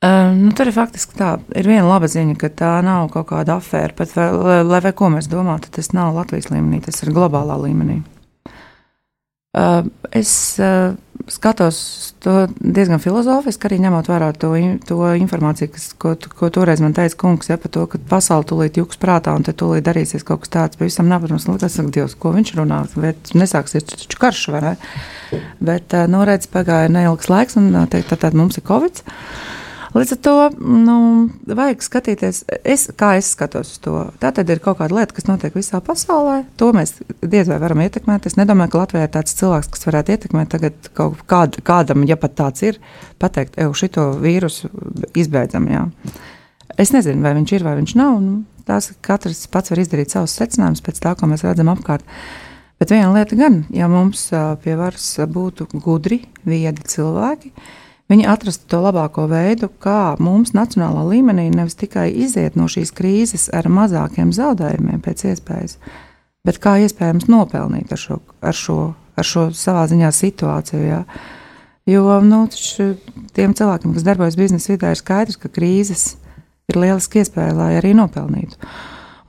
[0.02, 3.56] Uh, nu, tur ir faktiski tā, ir viena laba ziņa, ka tā nav kaut kāda
[3.60, 3.94] afēra.
[3.96, 8.00] Pat vai, lai, lai ko mēs domātu, tas nav Latvijas līmenī, tas ir globālā līmenī.
[9.52, 9.84] Uh,
[10.16, 10.94] es uh,
[11.28, 11.76] skatos
[12.24, 14.52] to diezgan filozofiski, arī ņemot vērā to,
[14.88, 18.80] to informāciju, kas, ko, ko toreiz man teica kungs, ja, par to, ka pasaule tūlīt
[18.80, 21.44] jūgs prātā un te tūlīt darīsies kaut kas tāds pavisam neprotams.
[21.50, 24.74] Nu, tas ir Dievs, ko viņš runā, bet nesāksies taču karš, vai ne?
[25.60, 29.04] Bet, nu, redz, pagāja neilgs laiks un teikt, tad, tad mums ir Covid.
[29.92, 30.96] Līdz ar to nu,
[31.44, 33.96] vajag skatīties, es, kā es skatos uz to.
[34.22, 36.38] Tā tad ir kaut kāda lieta, kas notiek visā pasaulē.
[36.60, 38.28] To mēs diez vai varam ietekmēt.
[38.30, 42.16] Es nedomāju, ka Latvijā ir tāds cilvēks, kas varētu ietekmēt tagad kaut kād, kādam, ja
[42.16, 42.78] pat tāds ir,
[43.20, 44.72] pateikt, ej, šito vīrusu
[45.12, 45.68] izbeidzam.
[45.68, 45.84] Jā.
[46.80, 48.16] Es nezinu, vai viņš ir vai viņš nav.
[48.24, 52.08] Nu, tās katrs pats var izdarīt savus secinājumus pēc tā, ko mēs redzam apkārt.
[52.80, 54.24] Bet viena lieta gan, ja mums
[54.64, 57.52] pie varas būtu gudri, viedi cilvēki,
[58.12, 63.46] Viņi atrastu to labāko veidu, kā mums nacionālā līmenī nevis tikai iziet no šīs krīzes
[63.56, 65.78] ar mazākiem zaudējumiem pēc iespējas,
[66.44, 68.76] bet kā iespējams nopelnīt ar šo, ar šo,
[69.16, 70.82] ar šo savā ziņā situāciju.
[70.90, 70.98] Jā.
[71.88, 72.42] Jo nu,
[73.32, 76.04] tiem cilvēkiem, kas darbojas biznesa vidē, ir skaidrs, ka krīzes
[76.68, 78.60] ir lieliski iespēja, lai arī nopelnītu.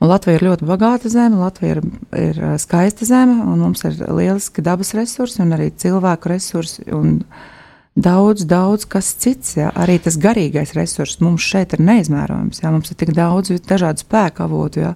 [0.04, 1.82] Un Latvija ir ļoti bagāta zeme, Latvija ir,
[2.20, 6.84] ir skaista zeme, un mums ir lieliski dabas resursi un arī cilvēku resursi.
[6.92, 7.50] Un, uh,
[7.94, 9.56] daudz, daudz kas cits.
[9.58, 9.70] Jā.
[9.78, 12.62] Arī tas garīgais resurss mums šeit ir neizmērojams.
[12.62, 12.72] Jā.
[12.74, 14.94] Mums ir tik daudz dažādu spēku avotu, jā,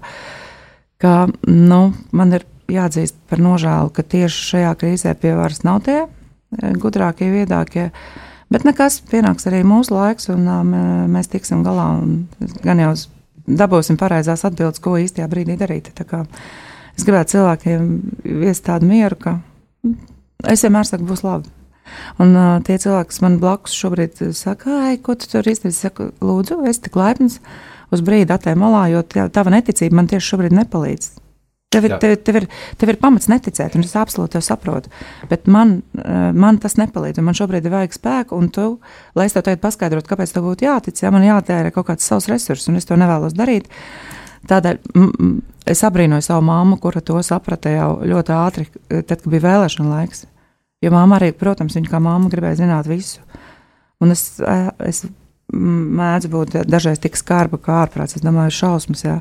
[1.03, 1.83] ka nu,
[2.13, 7.31] man ir jāatzīst par nožēlu, ka tieši šajā krīzē pie varas nav tie eh, gudrākie,
[7.33, 7.91] viedākie.
[8.49, 10.47] Bet nekas pienāks arī mūsu laiks, un
[11.13, 11.91] mēs tiksim galā.
[12.65, 12.95] Gan jau
[13.45, 15.91] dabūsim pareizās atbildes, ko īstajā brīdī darīt.
[15.93, 17.91] Es gribētu cilvēkiem
[18.41, 19.37] viest tādu mieru, ka
[20.49, 21.58] es vienmēr saku, būs labi.
[22.23, 26.11] Un uh, tie cilvēki, kas man blakus šobrīd saka, ai, ko tu tur izdarīji, saku,
[26.25, 27.39] lūdzu, es tik laipns
[27.95, 31.17] uz brīdi atēju malā, jo tava neticība man tieši šobrīd nepalīdz.
[31.69, 32.45] Tev ir, tev, tev, ir,
[32.81, 34.89] tev ir pamats neticēt, un es absolūti to saprotu.
[35.29, 35.83] Bet man,
[36.33, 37.21] man tas nepalīdz.
[37.21, 38.65] Man šobrīd ir vajag spēku, un tu,
[39.19, 42.31] lai es tev tagad paskaidrotu, kāpēc tev būtu jātic, ja man jātērē kaut kāds savs
[42.33, 43.69] resurss, un es to nevēlos darīt.
[44.49, 44.81] Tādēļ
[45.69, 50.25] es abrīnoju savu māmu, kura to saprata jau ļoti ātri, tad, kad bija vēlēšana laiks.
[50.85, 53.25] Jo māma arī, protams, viņa kā māma gribēja zināt visu.
[53.99, 54.29] Un es,
[54.87, 55.03] es
[55.49, 58.19] mēdzu būt dažreiz tik skarba kā ārprāts.
[58.19, 59.15] Es domāju, šausmas, jā.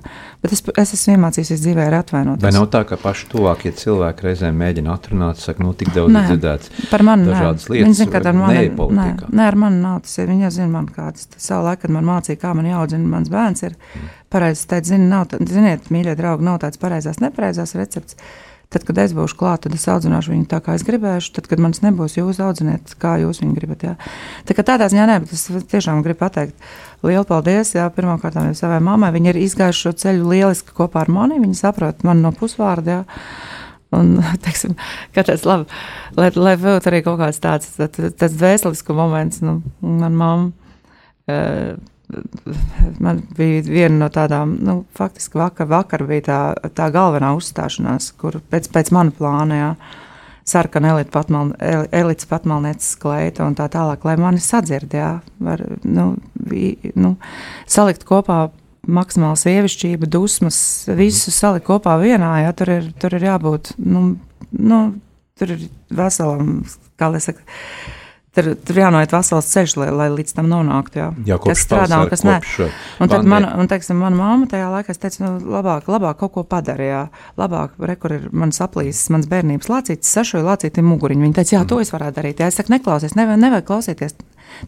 [0.44, 2.44] Bet es, es esmu iemācījies dzīvē ar atvainoties.
[2.44, 6.26] Vai nav tā, ka paši tuvākie cilvēki reizēm mēģina atrunāt, saka, nu, tik daudz nē,
[6.28, 7.74] dzirdēts par mani dažādas nē.
[7.78, 7.88] lietas.
[7.88, 8.66] Viņi zina, ka ar mani,
[9.00, 11.30] nē, nē, ar mani nav tas, viņi jau zina man kāds.
[11.40, 14.12] Savu laiku, kad man mācīja, kā man jāaudzina mans bērns, ir mm.
[14.36, 18.20] pareizs, teikt, zini, nav, ziniet, mīļie draugi, nav tāds pareizās, nepareizās recepts.
[18.68, 21.32] Tad, kad es būšu klāta, tad es audzināšu viņu tā, kā es gribēšu.
[21.38, 23.86] Tad, kad manis nebūs, jūs audziniet, kā jūs viņu gribat.
[23.88, 23.94] Jā.
[24.44, 26.68] Tā kā tādā ziņā, nē, bet es tiešām gribu pateikt
[27.08, 27.72] lielu paldies.
[27.78, 29.14] Jā, pirmkārt, jau savai mammai.
[29.16, 31.40] Viņa ir izgājuši šo ceļu lieliski kopā ar mani.
[31.40, 33.00] Viņa saprot mani no pusvārda.
[33.00, 33.24] Jā.
[33.96, 34.76] Un, teiksim,
[35.16, 35.72] tāds labi,
[36.20, 40.74] lai, lai būtu arī kaut kāds tāds, tāds, tāds dvēselisks moments, nu, man mamma.
[41.28, 41.78] Uh,
[43.04, 46.42] man bija viena no tādām, nu, faktiski vakar, vakar bija tā,
[46.76, 49.72] tā galvenā uzstāšanās, kur pēc, pēc mana plāna, jā,
[50.48, 51.52] sarkana elita patmal,
[51.92, 56.14] elites patmalnieces kleita un tā tālāk, lai mani sadzird, jā, var, nu,
[56.48, 57.18] vi, nu,
[57.68, 58.48] salikt kopā
[58.88, 60.60] maksimāla sievišķība, dusmas,
[60.96, 64.14] visu salikt kopā vienā, jā, tur ir, tur ir jābūt, nu,
[64.56, 64.82] nu,
[65.38, 66.62] tur ir veselam,
[66.96, 67.44] kā lai saka,
[68.38, 71.00] Tur, tur jānoiet vesels ceļš, lai, lai līdz tam nonāktu.
[71.00, 72.36] Jā, jā kas strādā un kas nē.
[73.02, 76.44] Un tad man, un, teiksim, mana mamma tajā laikā teica, nu, labāk, labāk kaut ko
[76.46, 77.08] padarīja.
[77.42, 81.26] Labāk, re, kur ir mans aplīsis, mans bērnības lācītis, sašoja lācīti muguriņu.
[81.26, 82.46] Viņa teica, jā, to es varētu darīt.
[82.46, 84.18] Jā, es saku, neklausies, nevajag, nevajag klausīties.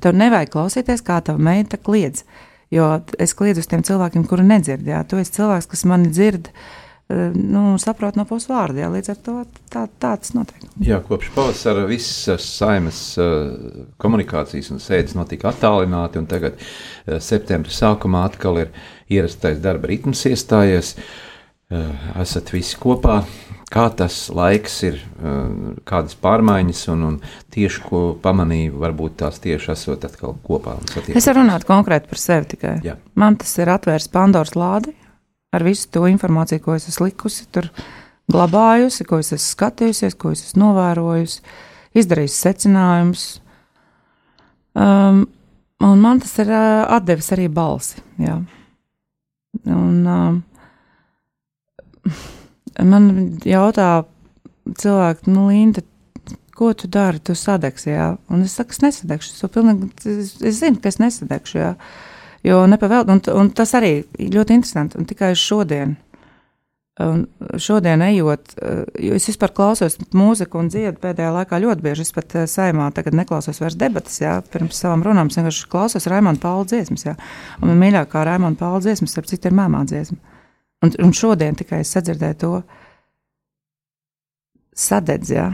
[0.01, 2.25] Tev nevajag klausīties, kā tava meita kliedz.
[2.73, 4.89] Jo es kliedzu uz tiem cilvēkiem, kuri nedzird.
[4.89, 6.49] Jā, tu esi cilvēks, kas mani dzird.
[6.49, 6.88] Uh, Eh,
[7.33, 8.83] nu, saprot no puses vārdu.
[8.83, 9.35] Jā, līdz ar to
[9.73, 10.67] tā, tā tas notiek.
[10.85, 17.73] Jā, kopš pavasara visas saimas uh, komunikācijas un sēdes notika attālināti, un tagad uh, septembra
[17.73, 18.73] sākumā atkal ir
[19.09, 20.95] ierastais darba ritms iestājies.
[21.69, 23.19] Esat visi kopā.
[23.69, 24.95] Kā tas laiks ir,
[25.85, 27.17] kādas pārmaiņas, un, un
[27.53, 30.79] tieši ko pamanīju, varbūt tās tieši esot atkal kopā.
[31.13, 32.73] Es varu runāt konkrēti par sevi tikai.
[32.81, 32.95] Jā.
[33.13, 34.95] Man tas ir atvērs Pandoras lādi,
[35.55, 37.69] ar visu to informāciju, ko es esmu likusi, tur
[38.29, 41.41] glabājusi, ko es esmu skatījusies, ko es esmu novērojusi,
[41.97, 43.25] izdarījusi secinājumus.
[44.77, 45.25] Um,
[45.83, 48.03] un man tas ir uh, atdevis arī balsi.
[48.21, 48.37] Jā.
[49.65, 50.41] Un, um,
[52.93, 53.09] man
[53.45, 53.89] jautā
[54.79, 55.81] cilvēki, nu, Linda,
[56.59, 57.21] ko tu dari?
[57.23, 58.11] Tu sadegsi, jā.
[58.29, 59.33] Un es saku, es nesadegšu.
[59.33, 61.73] Es, pilnīgi, es, es zinu, ka es nesadegšu, jā.
[62.45, 64.99] Jo nepavēlt, un, un tas arī ļoti interesanti.
[64.99, 65.97] Un tikai šodien,
[67.03, 67.25] un
[67.59, 68.53] šodien ejot,
[68.99, 72.07] jo es vispār klausos mūziku un dziedu pēdējā laikā ļoti bieži.
[72.07, 75.31] Es pat eh, saimā tagad neklausos vairs debatas, jā, pirms savām runām.
[75.31, 77.15] Es vienkārši klausos Raimona Paula dziesmas, jā.
[77.59, 80.19] Un man mīļākā Raimona Paula dziesmas, ap citu ir mēmā dziesma.
[80.85, 82.53] Un, un šodien tikai es sadzirdēju to
[84.79, 85.49] sadedz, jā.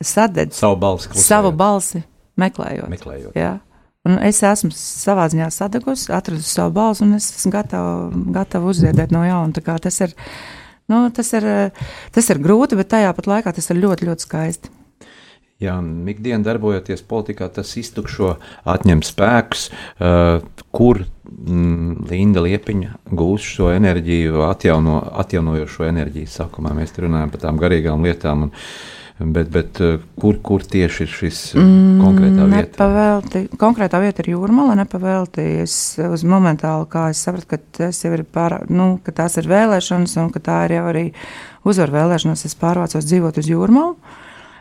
[0.00, 1.26] Sadedz savu balsi, klusējot.
[1.28, 2.00] savu balsi
[2.40, 2.88] meklējot.
[2.88, 3.36] meklējot.
[3.36, 3.58] Jā.
[4.08, 7.94] Un es esmu savā ziņā sadegusi, atradusi savu balsi, un es esmu gatava,
[8.32, 9.76] gatava uzziedēt no jauna.
[9.84, 10.14] Tas ir,
[10.88, 11.46] nu, tas, ir,
[12.14, 14.72] tas ir grūti, bet tajā pat laikā tas ir ļoti, ļoti skaisti.
[15.60, 15.74] Jā,
[16.08, 18.38] ikdienā darbojoties politikā, tas iztukšo,
[18.72, 20.38] atņem spēkus, uh,
[20.72, 26.32] kur mm, Linda Liepiņa gūs šo enerģiju, atjauno, atjaunojošo enerģiju.
[26.32, 28.48] Sākumā mēs runājam par tām garīgām lietām.
[28.48, 32.54] Un, uh, Bet, bet eh, kur, kur tieši ir šis eh, mm, konkrētā vieta?
[32.54, 33.42] Nepavēlti.
[33.60, 35.44] Konkrētā vieta ir jūrmala, nepavēlti.
[35.60, 39.50] Es uz momentāli, kā es sapratu, ka tas jau ir pār, nu, ka tās ir
[39.50, 41.04] vēlēšanas un ka tā ir jau arī
[41.68, 43.94] uzvaru vēlēšanas, es pārvācos dzīvot uz jūrmalu.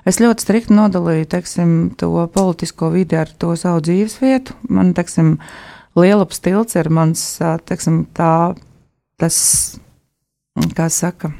[0.08, 4.60] Es ļoti strikti nodalīju, teiksim, to politisko vidi ar to savu dzīves vietu.
[4.68, 5.38] Man, teiksim,
[6.00, 7.22] Lielupas tilts ir mans,
[7.68, 8.56] teiksim, tā,
[9.20, 9.38] tas,
[10.76, 11.32] kā saka,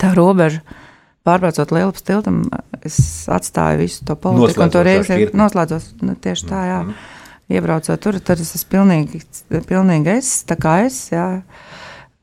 [0.00, 0.82] tā robeža
[1.24, 2.42] pārbraucot lielu tiltam,
[2.84, 2.98] es
[3.32, 5.94] atstāju visu to politiku un to reizi noslēdzos.
[6.04, 6.80] Nu, tieši tā, jā.
[6.84, 7.10] Mm.
[7.54, 9.20] Iebraucot tur, tad es esmu pilnīgi,
[9.68, 11.26] pilnīgi es, tā kā es, jā.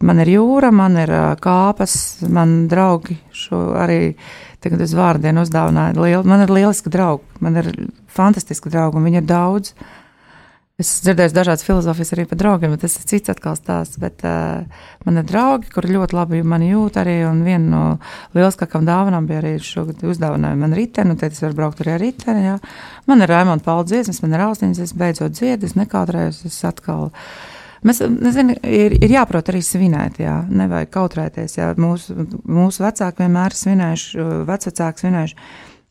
[0.02, 1.12] Man ir jūra, man ir
[1.44, 1.94] kāpas,
[2.26, 4.16] man draugi šo arī
[4.62, 5.94] tagad uz vārdienu uzdāvināja.
[6.02, 7.70] Liel, man ir lieliski draugi, man ir
[8.10, 9.76] fantastiski draugi, un viņi ir daudz.
[9.76, 10.01] Uh,
[10.80, 14.00] Es dzirdēju dažādas filozofijas arī par draugiem, bet tas ir cits atkal stāsts.
[14.02, 17.18] Bet, uh, man ir draugi, kuri ļoti labi mani jūt arī.
[17.28, 17.82] Un viena no
[18.38, 22.46] lieliskākajām dāvanām bija arī šogad uzdāvināja man riteni, tad es varu braukt arī ar riteni.
[22.48, 22.56] Jā.
[23.12, 27.12] Man ir Raimonda Paula dziesmas, man ir austiņas, es beidzot dziedu, es nekautrējos, es atkal.
[27.86, 30.40] Mēs, nezinu, ir, ir jāprot arī svinēt, jā.
[30.50, 31.60] nevajag kautrēties.
[31.60, 31.70] Jā.
[31.82, 32.16] Mūsu,
[32.48, 35.40] mūsu vecāki vienmēr svinējuši, vecāki svinējuši.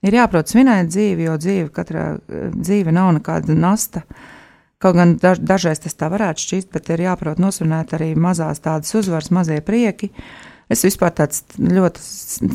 [0.08, 2.10] Ir jāprot svinēt dzīvi, jo dzīve, katra
[2.56, 4.06] dzīve nav nekāda nasta.
[4.08, 4.28] Uh,
[4.80, 8.94] Kaut gan daž, dažreiz tas tā varētu šķist, bet ir jāprot nosvinēt arī mazās tādas
[8.96, 10.08] uzvaras, mazie prieki.
[10.72, 12.00] Es vispār tāds ļoti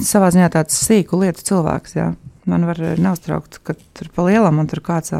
[0.07, 1.93] savā ziņā tāds sīku lietu cilvēks.
[1.99, 2.07] Jā.
[2.49, 5.13] Man var neuztraukt, ka tur pa lielam man tur kāds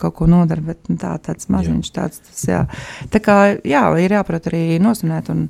[0.00, 2.20] kaut ko nodara, bet nu, tā, tāds maziņš tāds.
[2.28, 2.62] Tas, jā.
[3.12, 5.32] Tā kā jā, ir jāprot arī nosvinēt.
[5.32, 5.48] Un,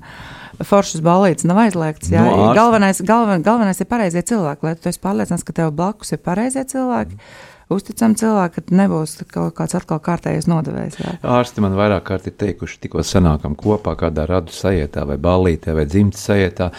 [0.61, 2.11] Foršas balīts nav aizliegts.
[2.13, 2.21] Jā.
[2.21, 6.21] No galvenais, galven, galvenais ir pareizie cilvēki, lai tu esi pārliecināts, ka tev blakus ir
[6.21, 7.17] pareizie cilvēki.
[7.17, 10.99] Mm uzticami cilvēki, ka nebūs kaut kāds atkal kārtējais nodevējs.
[11.01, 11.15] Jā.
[11.39, 15.87] Ārsti man vairāk kārt ir teikuši, tikko sanākam kopā kādā radu sajietā vai ballītē vai
[15.89, 16.71] dzimtas sajietā.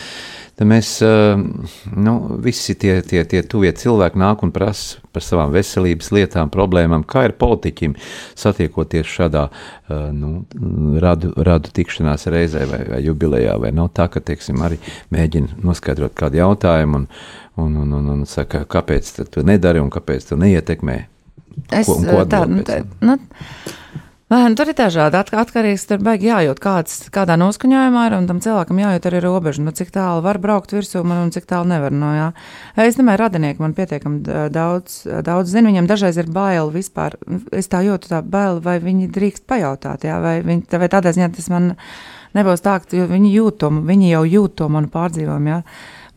[0.60, 6.12] Tad mēs, nu, visi tie, tie, tie tuvie cilvēki nāk un prasa par savām veselības
[6.16, 7.96] lietām, problēmām, kā ir politiķim
[8.40, 9.48] satiekoties šādā
[10.16, 10.32] nu,
[11.04, 14.80] radu, radu tikšanās reizē vai, vai jubilejā, vai nav tā, ka, teiksim, arī
[15.14, 17.08] mēģina noskaidrot kādu jautājumu un,
[17.62, 20.98] un, un, un, un saka, kāpēc tu nedari un kāpēc tu neietekmē.
[21.72, 23.18] Es, ko, ko tā, nu, tā, nu,
[24.32, 25.84] Lēn, tur ir dažādi atkarīgs.
[25.90, 29.92] Tur baigi jājūt, kāds, kādā noskaņojumā ir, un tam cilvēkam jājūt arī robeža, nu, cik
[29.92, 31.92] tālu var braukt virsū man un cik tālu nevar.
[31.92, 32.30] No, jā.
[32.80, 35.68] es domāju, radinieki man pietiekami daudz, daudz zina.
[35.74, 37.20] Viņam dažreiz ir bail vispār.
[37.52, 41.28] Es tā jūtu tā bail, vai viņi drīkst pajautāt, jā, vai, viņi, vai tādā ziņā
[41.36, 41.74] tas man
[42.32, 45.60] nebūs tā, ka viņi jūt to, viņi jau jūt to manu pārdzīvojumu.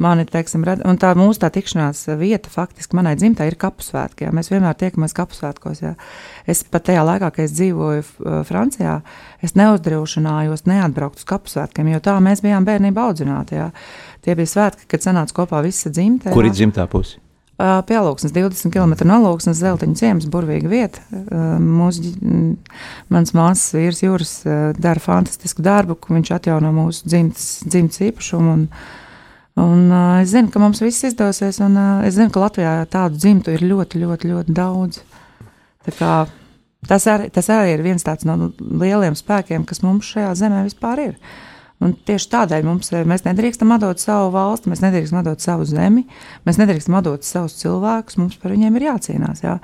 [0.03, 4.27] Mani, teiksim, red, un tā mūsu tā tikšanās vieta faktiski manai dzimtai ir kapusvētki.
[4.27, 4.33] Jā.
[4.35, 5.83] Mēs vienmēr tiekamies kapusvētkos.
[5.85, 5.93] Jā.
[6.51, 8.97] Es pat tajā laikā, kad es dzīvoju uh, Francijā,
[9.45, 13.61] es neuzdrošinājos neatbraukt uz kapusvētkiem, jo tā mēs bijām bērnībā audzināti.
[13.61, 13.69] Jā.
[14.27, 16.35] Tie bija svētki, kad sanāca kopā visa dzimta.
[16.35, 17.21] Kur ir dzimtā puse?
[17.55, 21.05] Uh, pie Alūksnes, 20 km no Alūksnes, Zeltiņa ciems, burvīga vieta.
[21.15, 22.17] Uh, mūsu,
[23.15, 24.35] mans māsas vīrs Jūras
[24.75, 28.59] dara fantastisku darbu, viņš atjauno mūsu dzimtas, dzimtas īpašumu.
[28.59, 28.69] Un,
[29.55, 33.21] Un, uh, es zinu, ka mums viss izdosies, un uh, es zinu, ka Latvijā tādu
[33.21, 34.99] dzimtu ir ļoti, ļoti, ļoti daudz.
[35.95, 36.25] Kā,
[36.89, 41.15] tas, arī, tas arī ir viens no lieliem spēkiem, kas mums šajā zemē vispār ir.
[41.85, 46.07] Un tieši tādēļ mums, mēs nedrīkstam atdot savu valsti, mēs nedrīkstam atdot savu zemi,
[46.49, 49.47] mēs nedrīkstam atdot savus cilvēkus, mums par viņiem ir jācīnās.
[49.47, 49.61] Jā.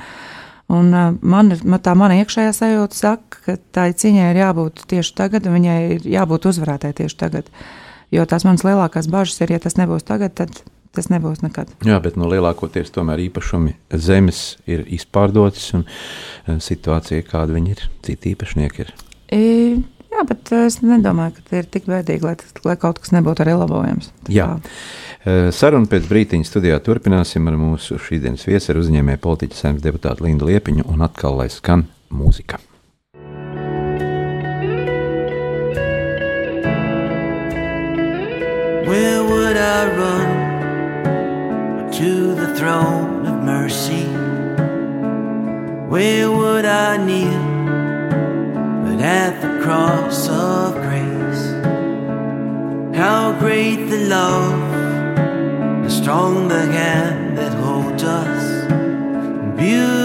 [0.70, 5.18] Un, uh, man, man tā mana iekšējā sajūta saka, ka tai cīņai ir jābūt tieši
[5.18, 7.50] tagad, un viņai ir jābūt uzvarētai tieši tagad.
[7.50, 10.62] Uh, Jo tās manas lielākās bažas ir, ja tas nebūs tagad, tad
[10.96, 11.70] tas nebūs nekad.
[11.86, 17.84] Jā, bet no lielākoties tomēr īpašumi zemes ir izpārdotas un eh, situācija, kāda viņi ir,
[18.06, 18.92] citi īpašnieki ir.
[19.30, 19.42] E,
[20.10, 22.34] jā, bet es nedomāju, ka tie ir tik bēdīgi, lai,
[22.66, 24.10] lai kaut kas nebūtu arī labojams.
[24.32, 24.48] Jā.
[25.20, 30.50] Eh, sarunu pēc brīdiņa studijā turpināsim ar mūsu šīsdienas viesu, uzņēmēju politiķu saimnes deputātu Lindu
[30.50, 32.58] Liepiņu un atkal lai skan mūzika.
[39.80, 40.30] I run
[41.90, 44.04] to the throne of mercy?
[45.88, 47.46] Where would I kneel
[48.84, 51.44] but at the cross of grace?
[52.94, 54.60] How great the love,
[55.82, 58.44] how strong the hand that holds us.
[59.56, 59.99] Beautiful,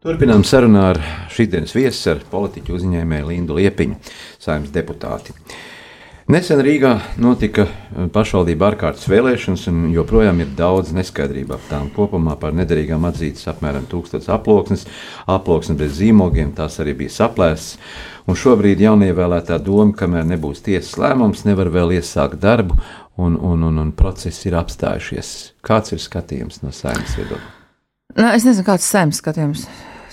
[0.00, 0.96] Turpinām sarunu ar
[1.28, 3.98] šīsdienas viesu, ar politiķu uzņēmēju Lindu Liepiņu,
[4.40, 5.34] saimnes deputāti.
[6.32, 7.66] Nesen Rīgā notika
[8.14, 11.90] pašvaldība ārkārtas vēlēšanas, un joprojām ir daudz neskaidrību ap tām.
[11.92, 14.86] Kopumā par nederīgām atzītas apmēram 1000 aploksnes,
[15.28, 17.76] aploksnes bez zīmogiem, tās arī bija saplēstas.
[18.24, 22.80] Un šobrīd jaunievēlētā doma, kamēr nebūs tiesas lēmums, nevar vēl iesākt darbu,
[23.20, 25.36] un, un, un, un procesi ir apstājušies.
[25.60, 27.56] Kāds ir skatījums no saimnes viedokļa?
[28.16, 29.68] Nu, es nezinu, kāds ir saimnes skatījums.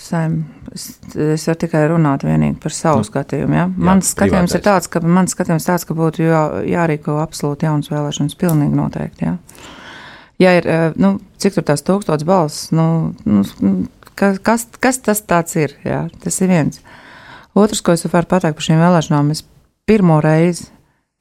[0.07, 0.37] Saim,
[0.71, 2.23] es, es varu tikai runāt
[2.63, 3.57] par savu nu, skatījumu.
[3.57, 3.65] Ja?
[3.67, 4.59] Mans jā, skatījums privātais.
[4.59, 8.37] ir tāds, ka, mans skatījums tāds, ka būtu jā, jārīko absolūti jaunas vēlēšanas.
[8.39, 9.27] Pilnīgi noteikti.
[9.27, 9.35] Ja,
[10.45, 12.87] ja ir, eh, nu, cik tur tās tūkstots balss, nu,
[13.27, 13.43] nu,
[14.15, 15.75] kas, kas tas ir?
[15.83, 16.05] Ja?
[16.23, 16.81] Tas ir viens.
[17.57, 19.43] Otrs, ko es varu pateikt par šīm vēlēšanām, es
[19.89, 20.69] pirmo reizi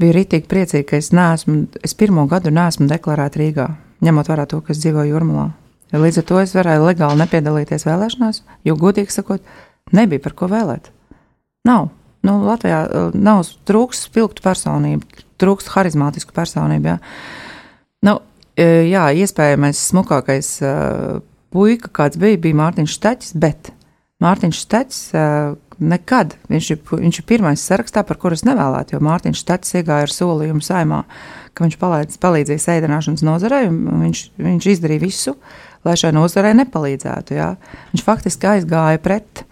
[0.00, 3.70] biju rītīgi priecīga, ka es neesmu, es pirmo gadu neesmu deklarēta Rīgā,
[4.04, 5.50] ņemot vērā to, ka es dzīvoju Jurmalā.
[5.94, 9.44] Līdz ar to es varēju legāli nepiedalīties vēlēšanās, jo, godīgi sakot,
[9.94, 10.90] nebija par ko vēlēt.
[11.68, 11.90] Nav.
[12.26, 16.90] Nu, Latvijā uh, nav trūks spilgtu personību, trūks harizmātisku personību.
[16.90, 16.96] Jā.
[18.08, 21.20] Nu, uh, jā, iespējamais smukākais uh,
[21.54, 23.70] puika, kāds bija, bija Mārtiņš Šteķis, bet
[24.24, 29.02] Mārtiņš Šteķis uh, nekad, viņš ir, viņš ir pirmais sarakstā, par kuru es nevēlētu, jo
[29.04, 31.02] Mārtiņš Šteķis iegāja ar solījumu saimā,
[31.54, 35.36] ka viņš palīdz, palīdzēja ēdināšanas nozarei, un viņš, viņš izdarīja visu,
[35.86, 37.36] lai šai nozarei nepalīdzētu.
[37.38, 37.52] Jā.
[37.92, 39.44] Viņš faktiski aizgāja pret,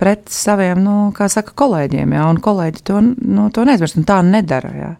[0.00, 4.20] pret saviem, nu, kā saka, kolēģiem, jā, un kolēģi to, nu, to neizvērst, un tā
[4.26, 4.72] nedara.
[4.78, 4.92] Jā.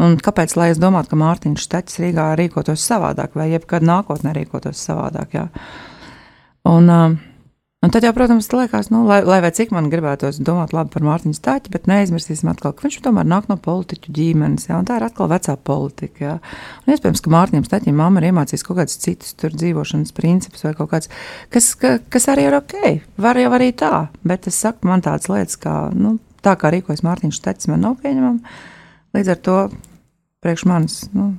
[0.00, 4.80] Un kāpēc, lai es domātu, ka Mārtiņš Steķis Rīgā rīkotos savādāk, vai jebkad nākotnē rīkotos
[4.80, 5.36] savādāk?
[5.36, 5.48] Jā.
[6.70, 7.18] Un, uh,
[7.80, 11.38] Un tad, jau, protams, liekas, nu, lai, lai cik man gribētos domāt labi par Mārtiņu
[11.38, 15.06] Stāķi, bet neaizmirsīsim atkal, ka viņš tomēr nāk no politiķu ģimenes, jā, un tā ir
[15.06, 16.20] atkal vecā politika.
[16.20, 16.34] Jā.
[16.84, 20.74] Un iespējams, ka Mārtiņam Stāķim mamma ir iemācījusi kaut kādus citus tur dzīvošanas principus vai
[20.76, 21.08] kaut kāds,
[21.56, 22.76] kas, ka, kas arī ir ok,
[23.16, 23.94] var jau arī tā,
[24.28, 27.96] bet es saku, man tādas lietas, kā, nu, tā kā rīkojas Mārtiņš Stāķis, man nav
[28.04, 28.58] pieņemama.
[29.16, 29.60] Līdz ar to
[30.44, 31.32] priekš manis, nu,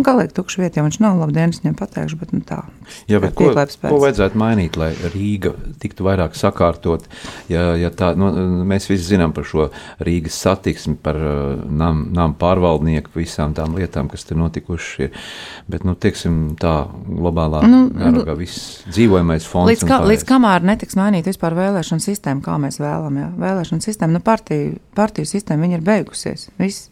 [0.00, 2.62] Galīgi tukša vieta, ja viņš nav labi dienas, viņam pateikšu, bet nu, tā.
[3.10, 7.04] Jā, bet ko, ko vajadzētu mainīt, lai Rīga tiktu vairāk sakārtot?
[7.52, 8.30] Ja, ja tā, nu,
[8.68, 9.66] mēs visi zinām par šo
[10.00, 15.20] Rīgas satiksmi, par uh, nam, nam pārvaldnieku, visām tām lietām, kas tur notikušas ir.
[15.68, 16.72] Bet, nu, teiksim, tā
[17.04, 19.74] globālā nu, mērogā viss dzīvojamais fonds.
[19.74, 24.24] Līdz, kā, līdz kamēr netiks mainīta vispār vēlēšana sistēma, kā mēs vēlamies, vēlēšana sistēma, nu,
[24.24, 26.48] partiju, partiju sistēma, viņa ir beigusies.
[26.56, 26.88] Viss.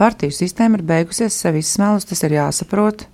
[0.00, 3.06] Partiju sistēma ir beigusies, sev izsmelus, tas ir jāsaprot.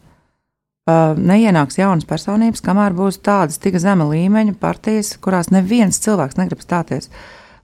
[0.88, 6.64] Uh, neienāks jaunas personības, kamēr būs tādas tik zema līmeņa partijas, kurās neviens cilvēks negrib
[6.64, 7.10] stāties.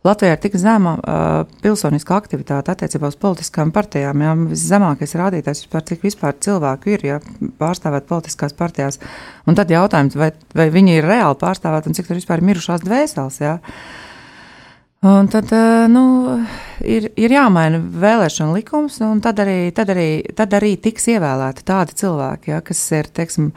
[0.06, 4.20] Latvijā ir tik zema uh, pilsoniska aktivitāte attiecībā uz politiskām partijām.
[4.22, 7.18] Jā, viszemākais rādītājs vispār, cik vispār cilvēku ir ja,
[7.58, 9.00] pārstāvēt politiskās partijās.
[9.48, 12.84] Un tad jautājums, vai, vai viņi ir reāli pārstāvēti un cik tur vispār ir mirušās
[12.84, 13.40] dvēseles.
[13.42, 13.56] Jā.
[15.04, 16.02] Un tad eh, nu,
[16.80, 21.98] ir, ir jāmaina vēlēšana likums, un tad arī, tad arī, tad arī tiks ievēlēti tādi
[22.00, 23.50] cilvēki, ja, kas ir teiksim,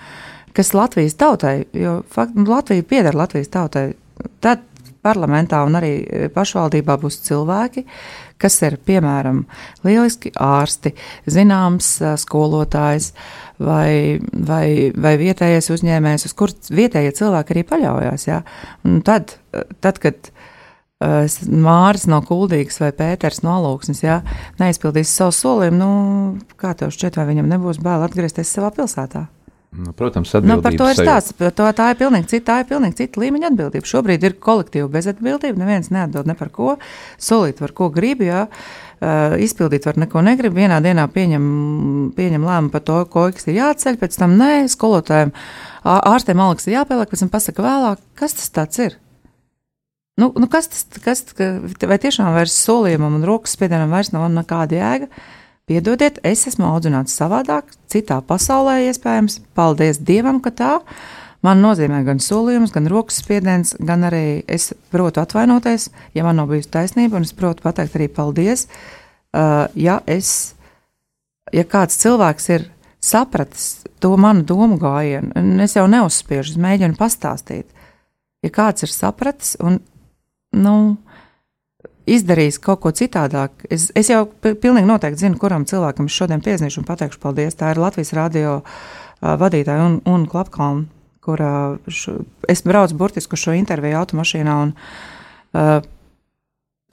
[0.56, 3.94] kas Latvijas tautai, jo fakt, nu, Latvija pieder Latvijas tautai.
[4.44, 4.66] Tad
[5.00, 5.94] parlamentā un arī
[6.36, 7.86] pašvaldībā būs cilvēki,
[8.40, 9.46] kas ir piemēram
[9.88, 10.92] lieliski ārsti,
[11.24, 13.14] zināms eh, skolotājs
[13.64, 14.20] vai,
[14.52, 18.28] vai, vai vietējais uzņēmējs, uz kur vietējie cilvēki arī paļaujas.
[18.28, 18.44] Ja?
[18.84, 19.38] Un tad,
[19.80, 20.34] tad, kad
[21.00, 24.20] Māris no Kuldīgas vai Pēters no Alūksnes, ja
[24.60, 25.91] neizpildīs savu solījumu, nu,
[26.60, 29.30] kā tev šķiet, vai viņam nebūs bail atgriezties savā pilsētā?
[29.70, 30.58] Nu, protams, atbildība.
[30.58, 31.34] Nu, par to ir stāsts.
[31.38, 33.88] To, tā ir pilnīgi cita, tā ir pilnīgi cita līmeņa atbildība.
[33.88, 35.62] Šobrīd ir kolektīva bezatbildība.
[35.62, 36.78] Neviens neatdod ne par ko.
[37.22, 38.47] Solīt var ko grib, jā.
[39.00, 40.58] Uh, izpildīt var neko negrib.
[40.58, 41.45] Vienā dienā pieņem,
[42.18, 45.36] pieņem lēmumu par to, ko ir jāceļ, pēc tam nē, skolotājiem,
[45.86, 48.97] ārstiem Aleks ir jāpieliek, pēc tam pasaka vēlāk, kas tas ir.
[50.20, 51.24] Nu, nu kas tas kas,
[51.88, 55.07] vai tiešām vairs solījumam un rokas spiedienam vairs nav nekāda jēga?
[55.70, 59.38] Piedodiet, es esmu audzināts savādāk, citā pasaulē iespējams.
[59.55, 60.72] Paldies Dievam, ka tā.
[61.45, 66.49] Man nozīmē gan solījums, gan rokas spiediens, gan arī es protu atvainoties, ja man nav
[66.51, 68.65] bijusi taisnība, un es protu pateikt arī paldies.
[69.30, 70.55] Uh, ja, es,
[71.53, 72.65] ja kāds cilvēks ir
[72.99, 77.70] sapratis to manu domu gājienu, un es jau neuzspiežu, es mēģinu pastāstīt.
[78.43, 79.80] Ja kāds ir sapratis un
[80.58, 80.76] nu,
[82.10, 83.66] izdarījis kaut ko citādāk.
[83.72, 87.58] Es, es jau pilnīgi noteikti zinu, kuram cilvēkam es šodien piezīmēšu un pateikšu paldies.
[87.60, 90.88] Tā ir Latvijas radio uh, vadītāja un, un Klapkalna,
[91.26, 92.20] kur uh, šo,
[92.50, 94.60] es braucu burtiski šo interviju automašīnā.
[94.66, 94.76] Un,
[95.54, 95.80] uh,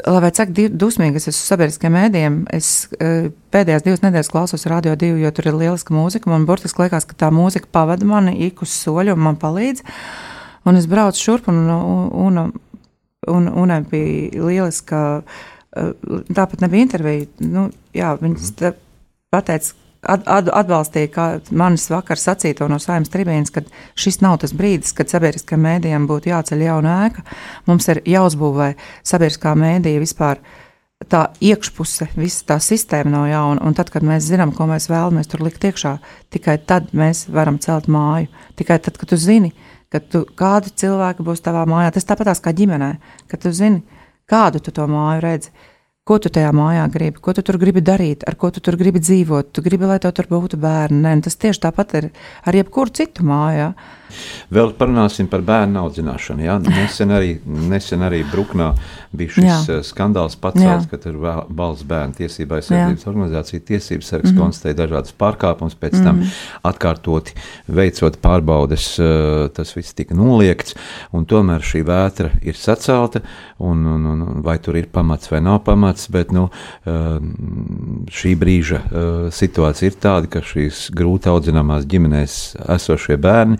[0.04, 2.66] Lai cik dusmīgi es esmu sabiedriskiem mēdījiem, es
[3.00, 6.28] uh, pēdējās divas nedēļas klausos radio divu, jo tur ir lieliska mūzika.
[6.28, 9.80] Man burtiski liekas, ka tā mūzika pavada mani ik uz soļu un man palīdz.
[10.68, 12.52] Un es braucu šurp, un, un, un,
[13.32, 15.02] un, un bija lieliska.
[15.76, 17.26] Tāpat nebija intervija.
[17.44, 18.78] Nu, jā, viņas mm.
[19.34, 19.74] pateica,
[20.06, 23.64] at, at, atbalstīja manis vakar sacīto no saimnes tribīnas, ka
[23.98, 27.26] šis nav tas brīdis, kad sabiedriskajiem mēdījiem būtu jāceļ jauna ēka.
[27.68, 28.70] Mums ir jāuzbūvē
[29.06, 30.40] sabiedriskā mēdīja vispār.
[31.12, 35.28] Tā iekšpuse, visa tā sistēma nav jauna, un tad, kad mēs zinām, ko mēs vēlamies
[35.28, 35.92] tur likt iekšā,
[36.32, 38.30] tikai tad mēs varam celt māju.
[38.56, 39.52] Tikai tad, kad tu zini,
[39.92, 42.90] ka tu, kādi cilvēki būs tavā mājā, tas tāpatās kā ģimenē,
[43.30, 43.82] kad tu zini,
[44.28, 45.54] kādu tu to māju redzi.
[46.06, 49.00] Ko tu tajā mājā gribi, ko tu tur gribi darīt, ar ko tu tur gribi
[49.02, 49.48] dzīvot?
[49.50, 51.00] Tu gribi, lai tev tur būtu bērni.
[51.02, 52.06] Nē, tas tieši tāpat ir
[52.46, 53.72] ar jebkuru citu māju.
[54.52, 56.44] Vēl parunāsim par bērnu audzināšanu.
[56.46, 56.58] Ja?
[56.62, 58.72] Nesen, arī, nesen arī Bruknā
[59.16, 59.58] bija šis Jā.
[59.74, 64.42] Eh, skandāls pacelts, ka tur valsts bērnu tiesība aizsardzības organizācija tiesības sargs mm -hmm.
[64.42, 66.04] konstatēja dažādas pārkāpumus, pēc mm -hmm.
[66.04, 66.28] tam mhm.
[66.70, 67.34] atkārtoti
[67.66, 70.74] veicot pārbaudes, eh, tas viss tika noliegts,
[71.12, 73.20] un tomēr šī vētra ir sacelta,
[73.58, 76.50] un, un, un vai tur ir pamats vai nav pamats, bet nu,
[76.86, 76.92] eh,
[78.10, 78.80] šī brīža
[79.30, 83.58] situācija ir tāda, ka šīs grūti audzināmās ģimenēs esošie bērni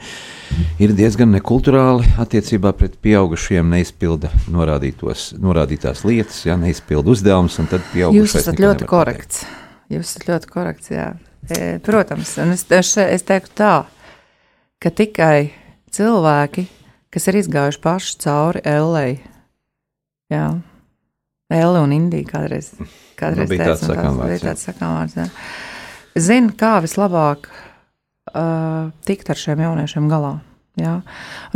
[0.83, 8.21] ir diezgan nekulturāli attiecībā pret pieaugušiem, neizpilda norādītās lietas, ja, neizpilda uzdevumus, un tad pieaugušais.
[8.21, 9.45] Jūs esat ļoti korekts.
[9.93, 11.11] Jūs esat ļoti korekts, jā.
[11.47, 12.67] E, protams, un es,
[13.01, 13.75] es teiktu tā,
[14.83, 15.53] ka tikai
[15.95, 16.67] cilvēki,
[17.15, 19.21] kas ir izgājuši paši cauri Ellei,
[20.33, 20.49] jā,
[21.47, 22.73] Elle un Indija kādreiz,
[23.15, 25.29] kādreiz nu, bija tāds sakāmvārds, tāds sakāmvārds, jā.
[26.17, 27.66] Zina, kā vislabāk uh,
[29.07, 30.37] tikt ar šiem jauniešiem galā.
[30.77, 30.99] Jā.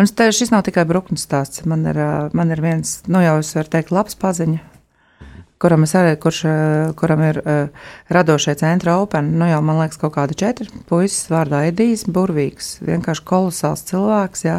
[0.00, 1.66] Un te, šis nav tikai brūknes stāsts.
[1.68, 4.62] Man ir, uh, man ir viens, nu jau es varu teikt, labs paziņa,
[5.60, 9.34] kuram, arī, kurš, uh, kuram ir uh, radošie centra Open.
[9.36, 14.58] Nu jau man liekas, kaut kādi četri puisis vārdā Edijs, burvīgs, vienkārši kolosāls cilvēks, jā,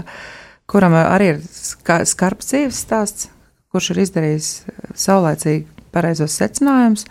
[0.70, 3.32] kuram arī ir ska, skarbs dzīves stāsts,
[3.74, 4.54] kurš ir izdarījis
[4.94, 7.10] saulēcīgi pareizos secinājumus.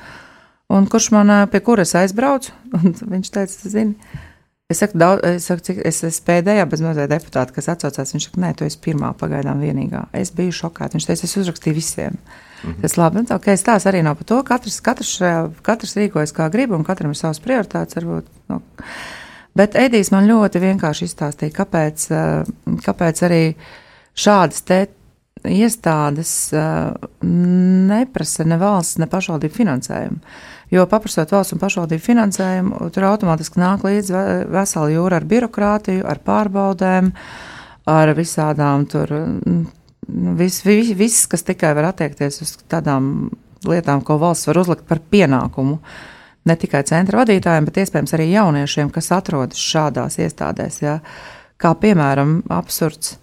[0.71, 4.21] Un kurš man uh, pie kuras aizbraucu, un viņš teica, zini,
[4.71, 8.12] Es saku, daudz, es saku, cik es esmu pēdējā bezmazliet deputāta, kas atsaucās.
[8.14, 10.05] Viņš saka, nē, tu esi pirmā pagaidām vienīgā.
[10.14, 10.95] Es biju šokēta.
[10.95, 12.14] Viņš teica, es uzrakstīju visiem.
[12.14, 12.83] Mm -hmm.
[12.83, 14.43] Tas labi, nu, okay, tās arī nav par to.
[14.45, 15.16] Katrs, katrs,
[15.62, 17.97] katrs rīkojas kā grib, un katram ir savas prioritātes.
[17.97, 18.62] Varbūt, nu.
[19.55, 22.07] Bet Edijs man ļoti vienkārši izstāstīja, kāpēc,
[22.87, 23.55] kāpēc arī
[24.14, 24.87] šādas te
[25.45, 26.53] iestādes
[27.23, 30.18] neprasa ne valsts, ne pašvaldību finansējumu.
[30.71, 34.21] Jo paprastot valsts un pašvaldību finansējumu, tur automātiski nāk līdzi
[34.55, 37.11] vesela jūra ar birokrātiju, ar pārbaudēm,
[37.91, 39.11] ar visādām tur.
[40.11, 43.31] Nu, viss, vis, viss, kas tikai var attiekties uz tādām
[43.66, 45.81] lietām, ko valsts var uzlikt par pienākumu.
[46.47, 50.81] Ne tikai centra vadītājiem, bet iespējams arī jauniešiem, kas atrodas šādās iestādēs.
[50.83, 50.97] Ja?
[51.61, 53.18] Kā piemēram, absurds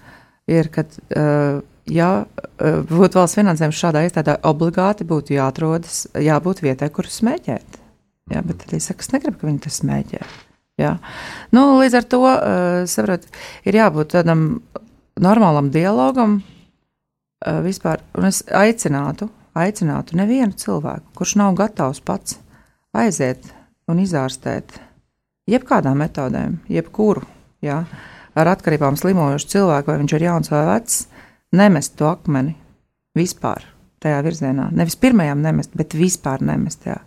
[0.51, 6.89] ir, kad uh, ja eh, būtu valsts finansējums šādā iestādē, obligāti būtu jāatrodas, jābūt vietai,
[6.93, 7.79] kur smēķēt.
[8.33, 10.21] Jā, bet tad es saku, es negribu, ka viņi tas smēķē.
[10.77, 10.97] Jā.
[11.55, 13.23] Nu, līdz ar to uh, saprot,
[13.65, 14.43] ir jābūt tādam
[15.17, 18.03] normālam dialogam uh, vispār.
[18.19, 22.37] Un es aicinātu, aicinātu nevienu cilvēku, kurš nav gatavs pats
[22.97, 23.47] aiziet
[23.89, 24.77] un izārstēt
[25.49, 27.23] jebkādām metodēm, jebkuru,
[27.63, 27.81] jā,
[28.37, 30.99] ar atkarībām slimojošu cilvēku, vai viņš ir jauns vai vecs,
[31.55, 32.55] nemest to akmeni
[33.17, 33.65] vispār
[34.03, 34.69] tajā virzienā.
[34.77, 36.85] Nevis pirmajam nemest, bet vispār nemest.
[36.87, 36.99] Jā.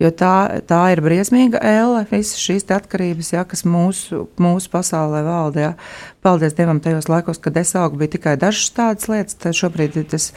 [0.00, 5.64] Jo tā, tā ir briesmīga elle, visas šīs atkarības, jā, kas mūsu, mūsu pasaulē valda.
[5.66, 5.72] Jā.
[6.24, 9.36] Paldies Dievam, tajos laikos, kad es augu, bija tikai dažas tādas lietas.
[9.42, 10.30] Tad šobrīd tas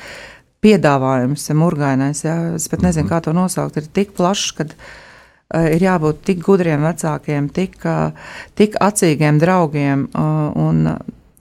[0.64, 2.36] piedāvājums, murgainais, jā.
[2.58, 6.84] es pat nezinu, kā to nosaukt, ir tik plašs, ka uh, ir jābūt tik gudriem
[6.84, 10.08] vecākiem, tik, uh, tik acīgiem draugiem.
[10.12, 10.88] Uh, un,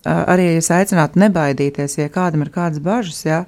[0.09, 3.43] arī es aicinātu nebaidīties, ja kādam ir kādas bažas, jā,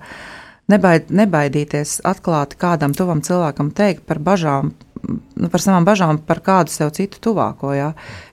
[0.70, 4.74] nebaid, nebaidīties atklāti kādam tuvam cilvēkam teikt par bažām,
[5.04, 7.90] nu, par savām bažām par kādu sev citu tuvāko, jā,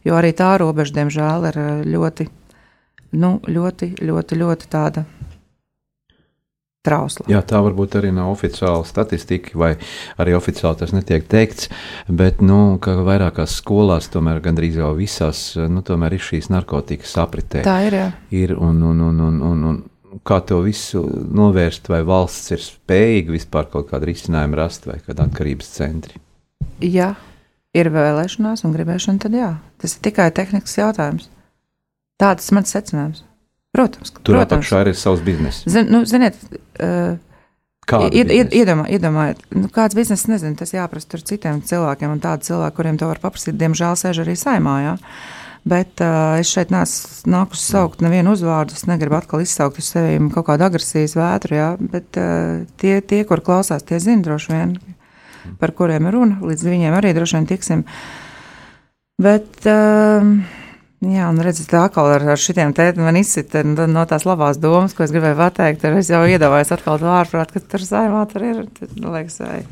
[0.08, 1.62] jo arī tā robeža, diemžēl, ir
[1.96, 2.30] ļoti,
[3.22, 5.06] nu, ļoti, ļoti, ļoti tāda
[6.86, 7.28] trausla.
[7.30, 9.72] Jā, tā varbūt arī nav oficiāla statistika, vai
[10.22, 11.70] arī oficiāli tas netiek teikts,
[12.10, 17.64] bet nu, vairākās skolās, tomēr gandrīz jau visās, nu, tomēr ir šīs narkotikas apritē.
[17.68, 17.98] Tā ir.
[18.02, 18.10] Jā.
[18.44, 23.38] Ir un, un, un, un, un, un kā to visu novērst, vai valsts ir spējīga
[23.38, 26.22] vispār kaut kādu risinājumu rast, vai kāda atkarības centri?
[26.82, 27.14] Jā,
[27.78, 29.54] ir vēlēšanās un gribēšana, tad jā.
[29.82, 31.30] Tas ir tikai tehnisks jautājums.
[32.22, 33.24] Tāds ir mans secinājums.
[33.72, 34.48] Protams, tur protams.
[34.52, 35.64] apakšā ir savs bizness.
[35.72, 36.40] Zin, nu, ziniet,
[36.84, 37.16] uh,
[37.92, 42.48] Ied, ied, iedomā, iedomājiet, nu, kāds bizness, nezinu, tas jāprasa tur citiem cilvēkiem, un tādi
[42.48, 44.76] cilvēki, kuriem to var paprasīt, diemžēl sēž arī saimā.
[44.86, 44.94] Jā.
[45.68, 48.78] Bet uh, es šeit nākusi saukt nevienu uzvārdu.
[48.78, 53.22] Es negribu atkal izsaukt uz sevi kaut kādu agresijas vētru, jā, bet uh, tie, tie,
[53.30, 54.74] kur klausās, tie zina droši vien,
[55.62, 56.40] par kuriem ir runa.
[56.46, 57.86] Līdz viņiem arī droši vien tiksim.
[59.22, 60.32] Bet, uh,
[61.02, 64.94] Jā, un redziet, tā atkal ar, ar šitiem tētiem man izsita no tās labās domas,
[64.94, 65.88] ko es gribēju pateikt.
[65.98, 68.60] Es jau iedomājos atkal to ārprāt, ka tur saimā tur ir.
[69.02, 69.64] Liekas, vai.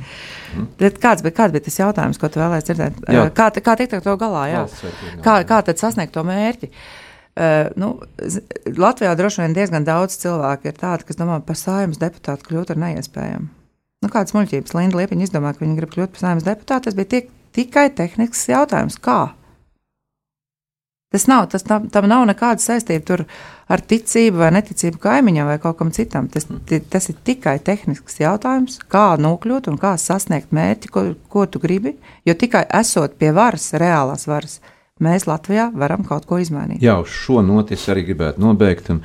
[0.56, 0.66] Mm.
[0.82, 2.98] Bet kāds, bija, kāds bija tas jautājums, ko tu vēlēsi dzirdēt?
[3.14, 3.28] Jā.
[3.38, 4.48] Kā, kā tikt ar to galā?
[4.50, 4.66] Jā.
[5.22, 6.74] Kā, kā tad sasniegt to mērķi?
[7.40, 7.94] Uh, nu,
[8.82, 12.82] Latvijā droši vien diezgan daudz cilvēku ir tādi, kas domā, par saimnes deputātu kļūt ir
[12.88, 13.52] neiespējami.
[14.02, 17.14] Nu, kādas muļķības Linda Liepiņa izdomāja, ka viņa grib kļūt par saimnes deputātu, tas bija
[17.14, 18.98] tiek, tikai tehnisks jautājums.
[18.98, 19.28] Kā?
[21.10, 23.24] Tas nav, tas tam, tam nav nekāda saistība
[23.74, 26.28] ar ticību vai neticību kaimiņam vai kaut kam citam.
[26.30, 26.45] Tas,
[26.93, 31.95] tas ir tikai tehnisks jautājums, kā nokļūt un kā sasniegt mērķi, ko, ko tu gribi.
[32.30, 34.60] Jo tikai esot pie varas, reālās varas,
[35.01, 36.84] mēs Latvijā varam kaut ko izmainīt.
[36.86, 38.93] Jā, uz šo notis arī gribētu nobeigt.
[38.93, 39.01] Un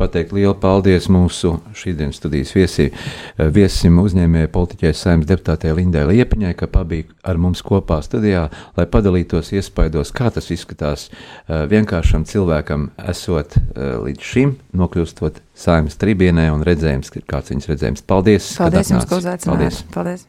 [0.00, 6.54] pateikt lielu paldies mūsu šīsdienas studijas viesī, eh, viesim uzņēmēju politiķai saimnes deputātei Lindai Liepiņai,
[6.56, 12.90] ka pabija ar mums kopā studijā, lai padalītos iespaidos, kā tas izskatās eh, vienkāršam cilvēkam,
[13.12, 18.04] esot eh, līdz šim, nokļūstot saimnes tribienē un redzējums, kāds viņas redzējums.
[18.08, 18.52] Paldies!
[18.58, 19.50] Paldies jums, ka uzaicinājāt!
[19.50, 19.82] Paldies!
[19.94, 20.28] Paldies.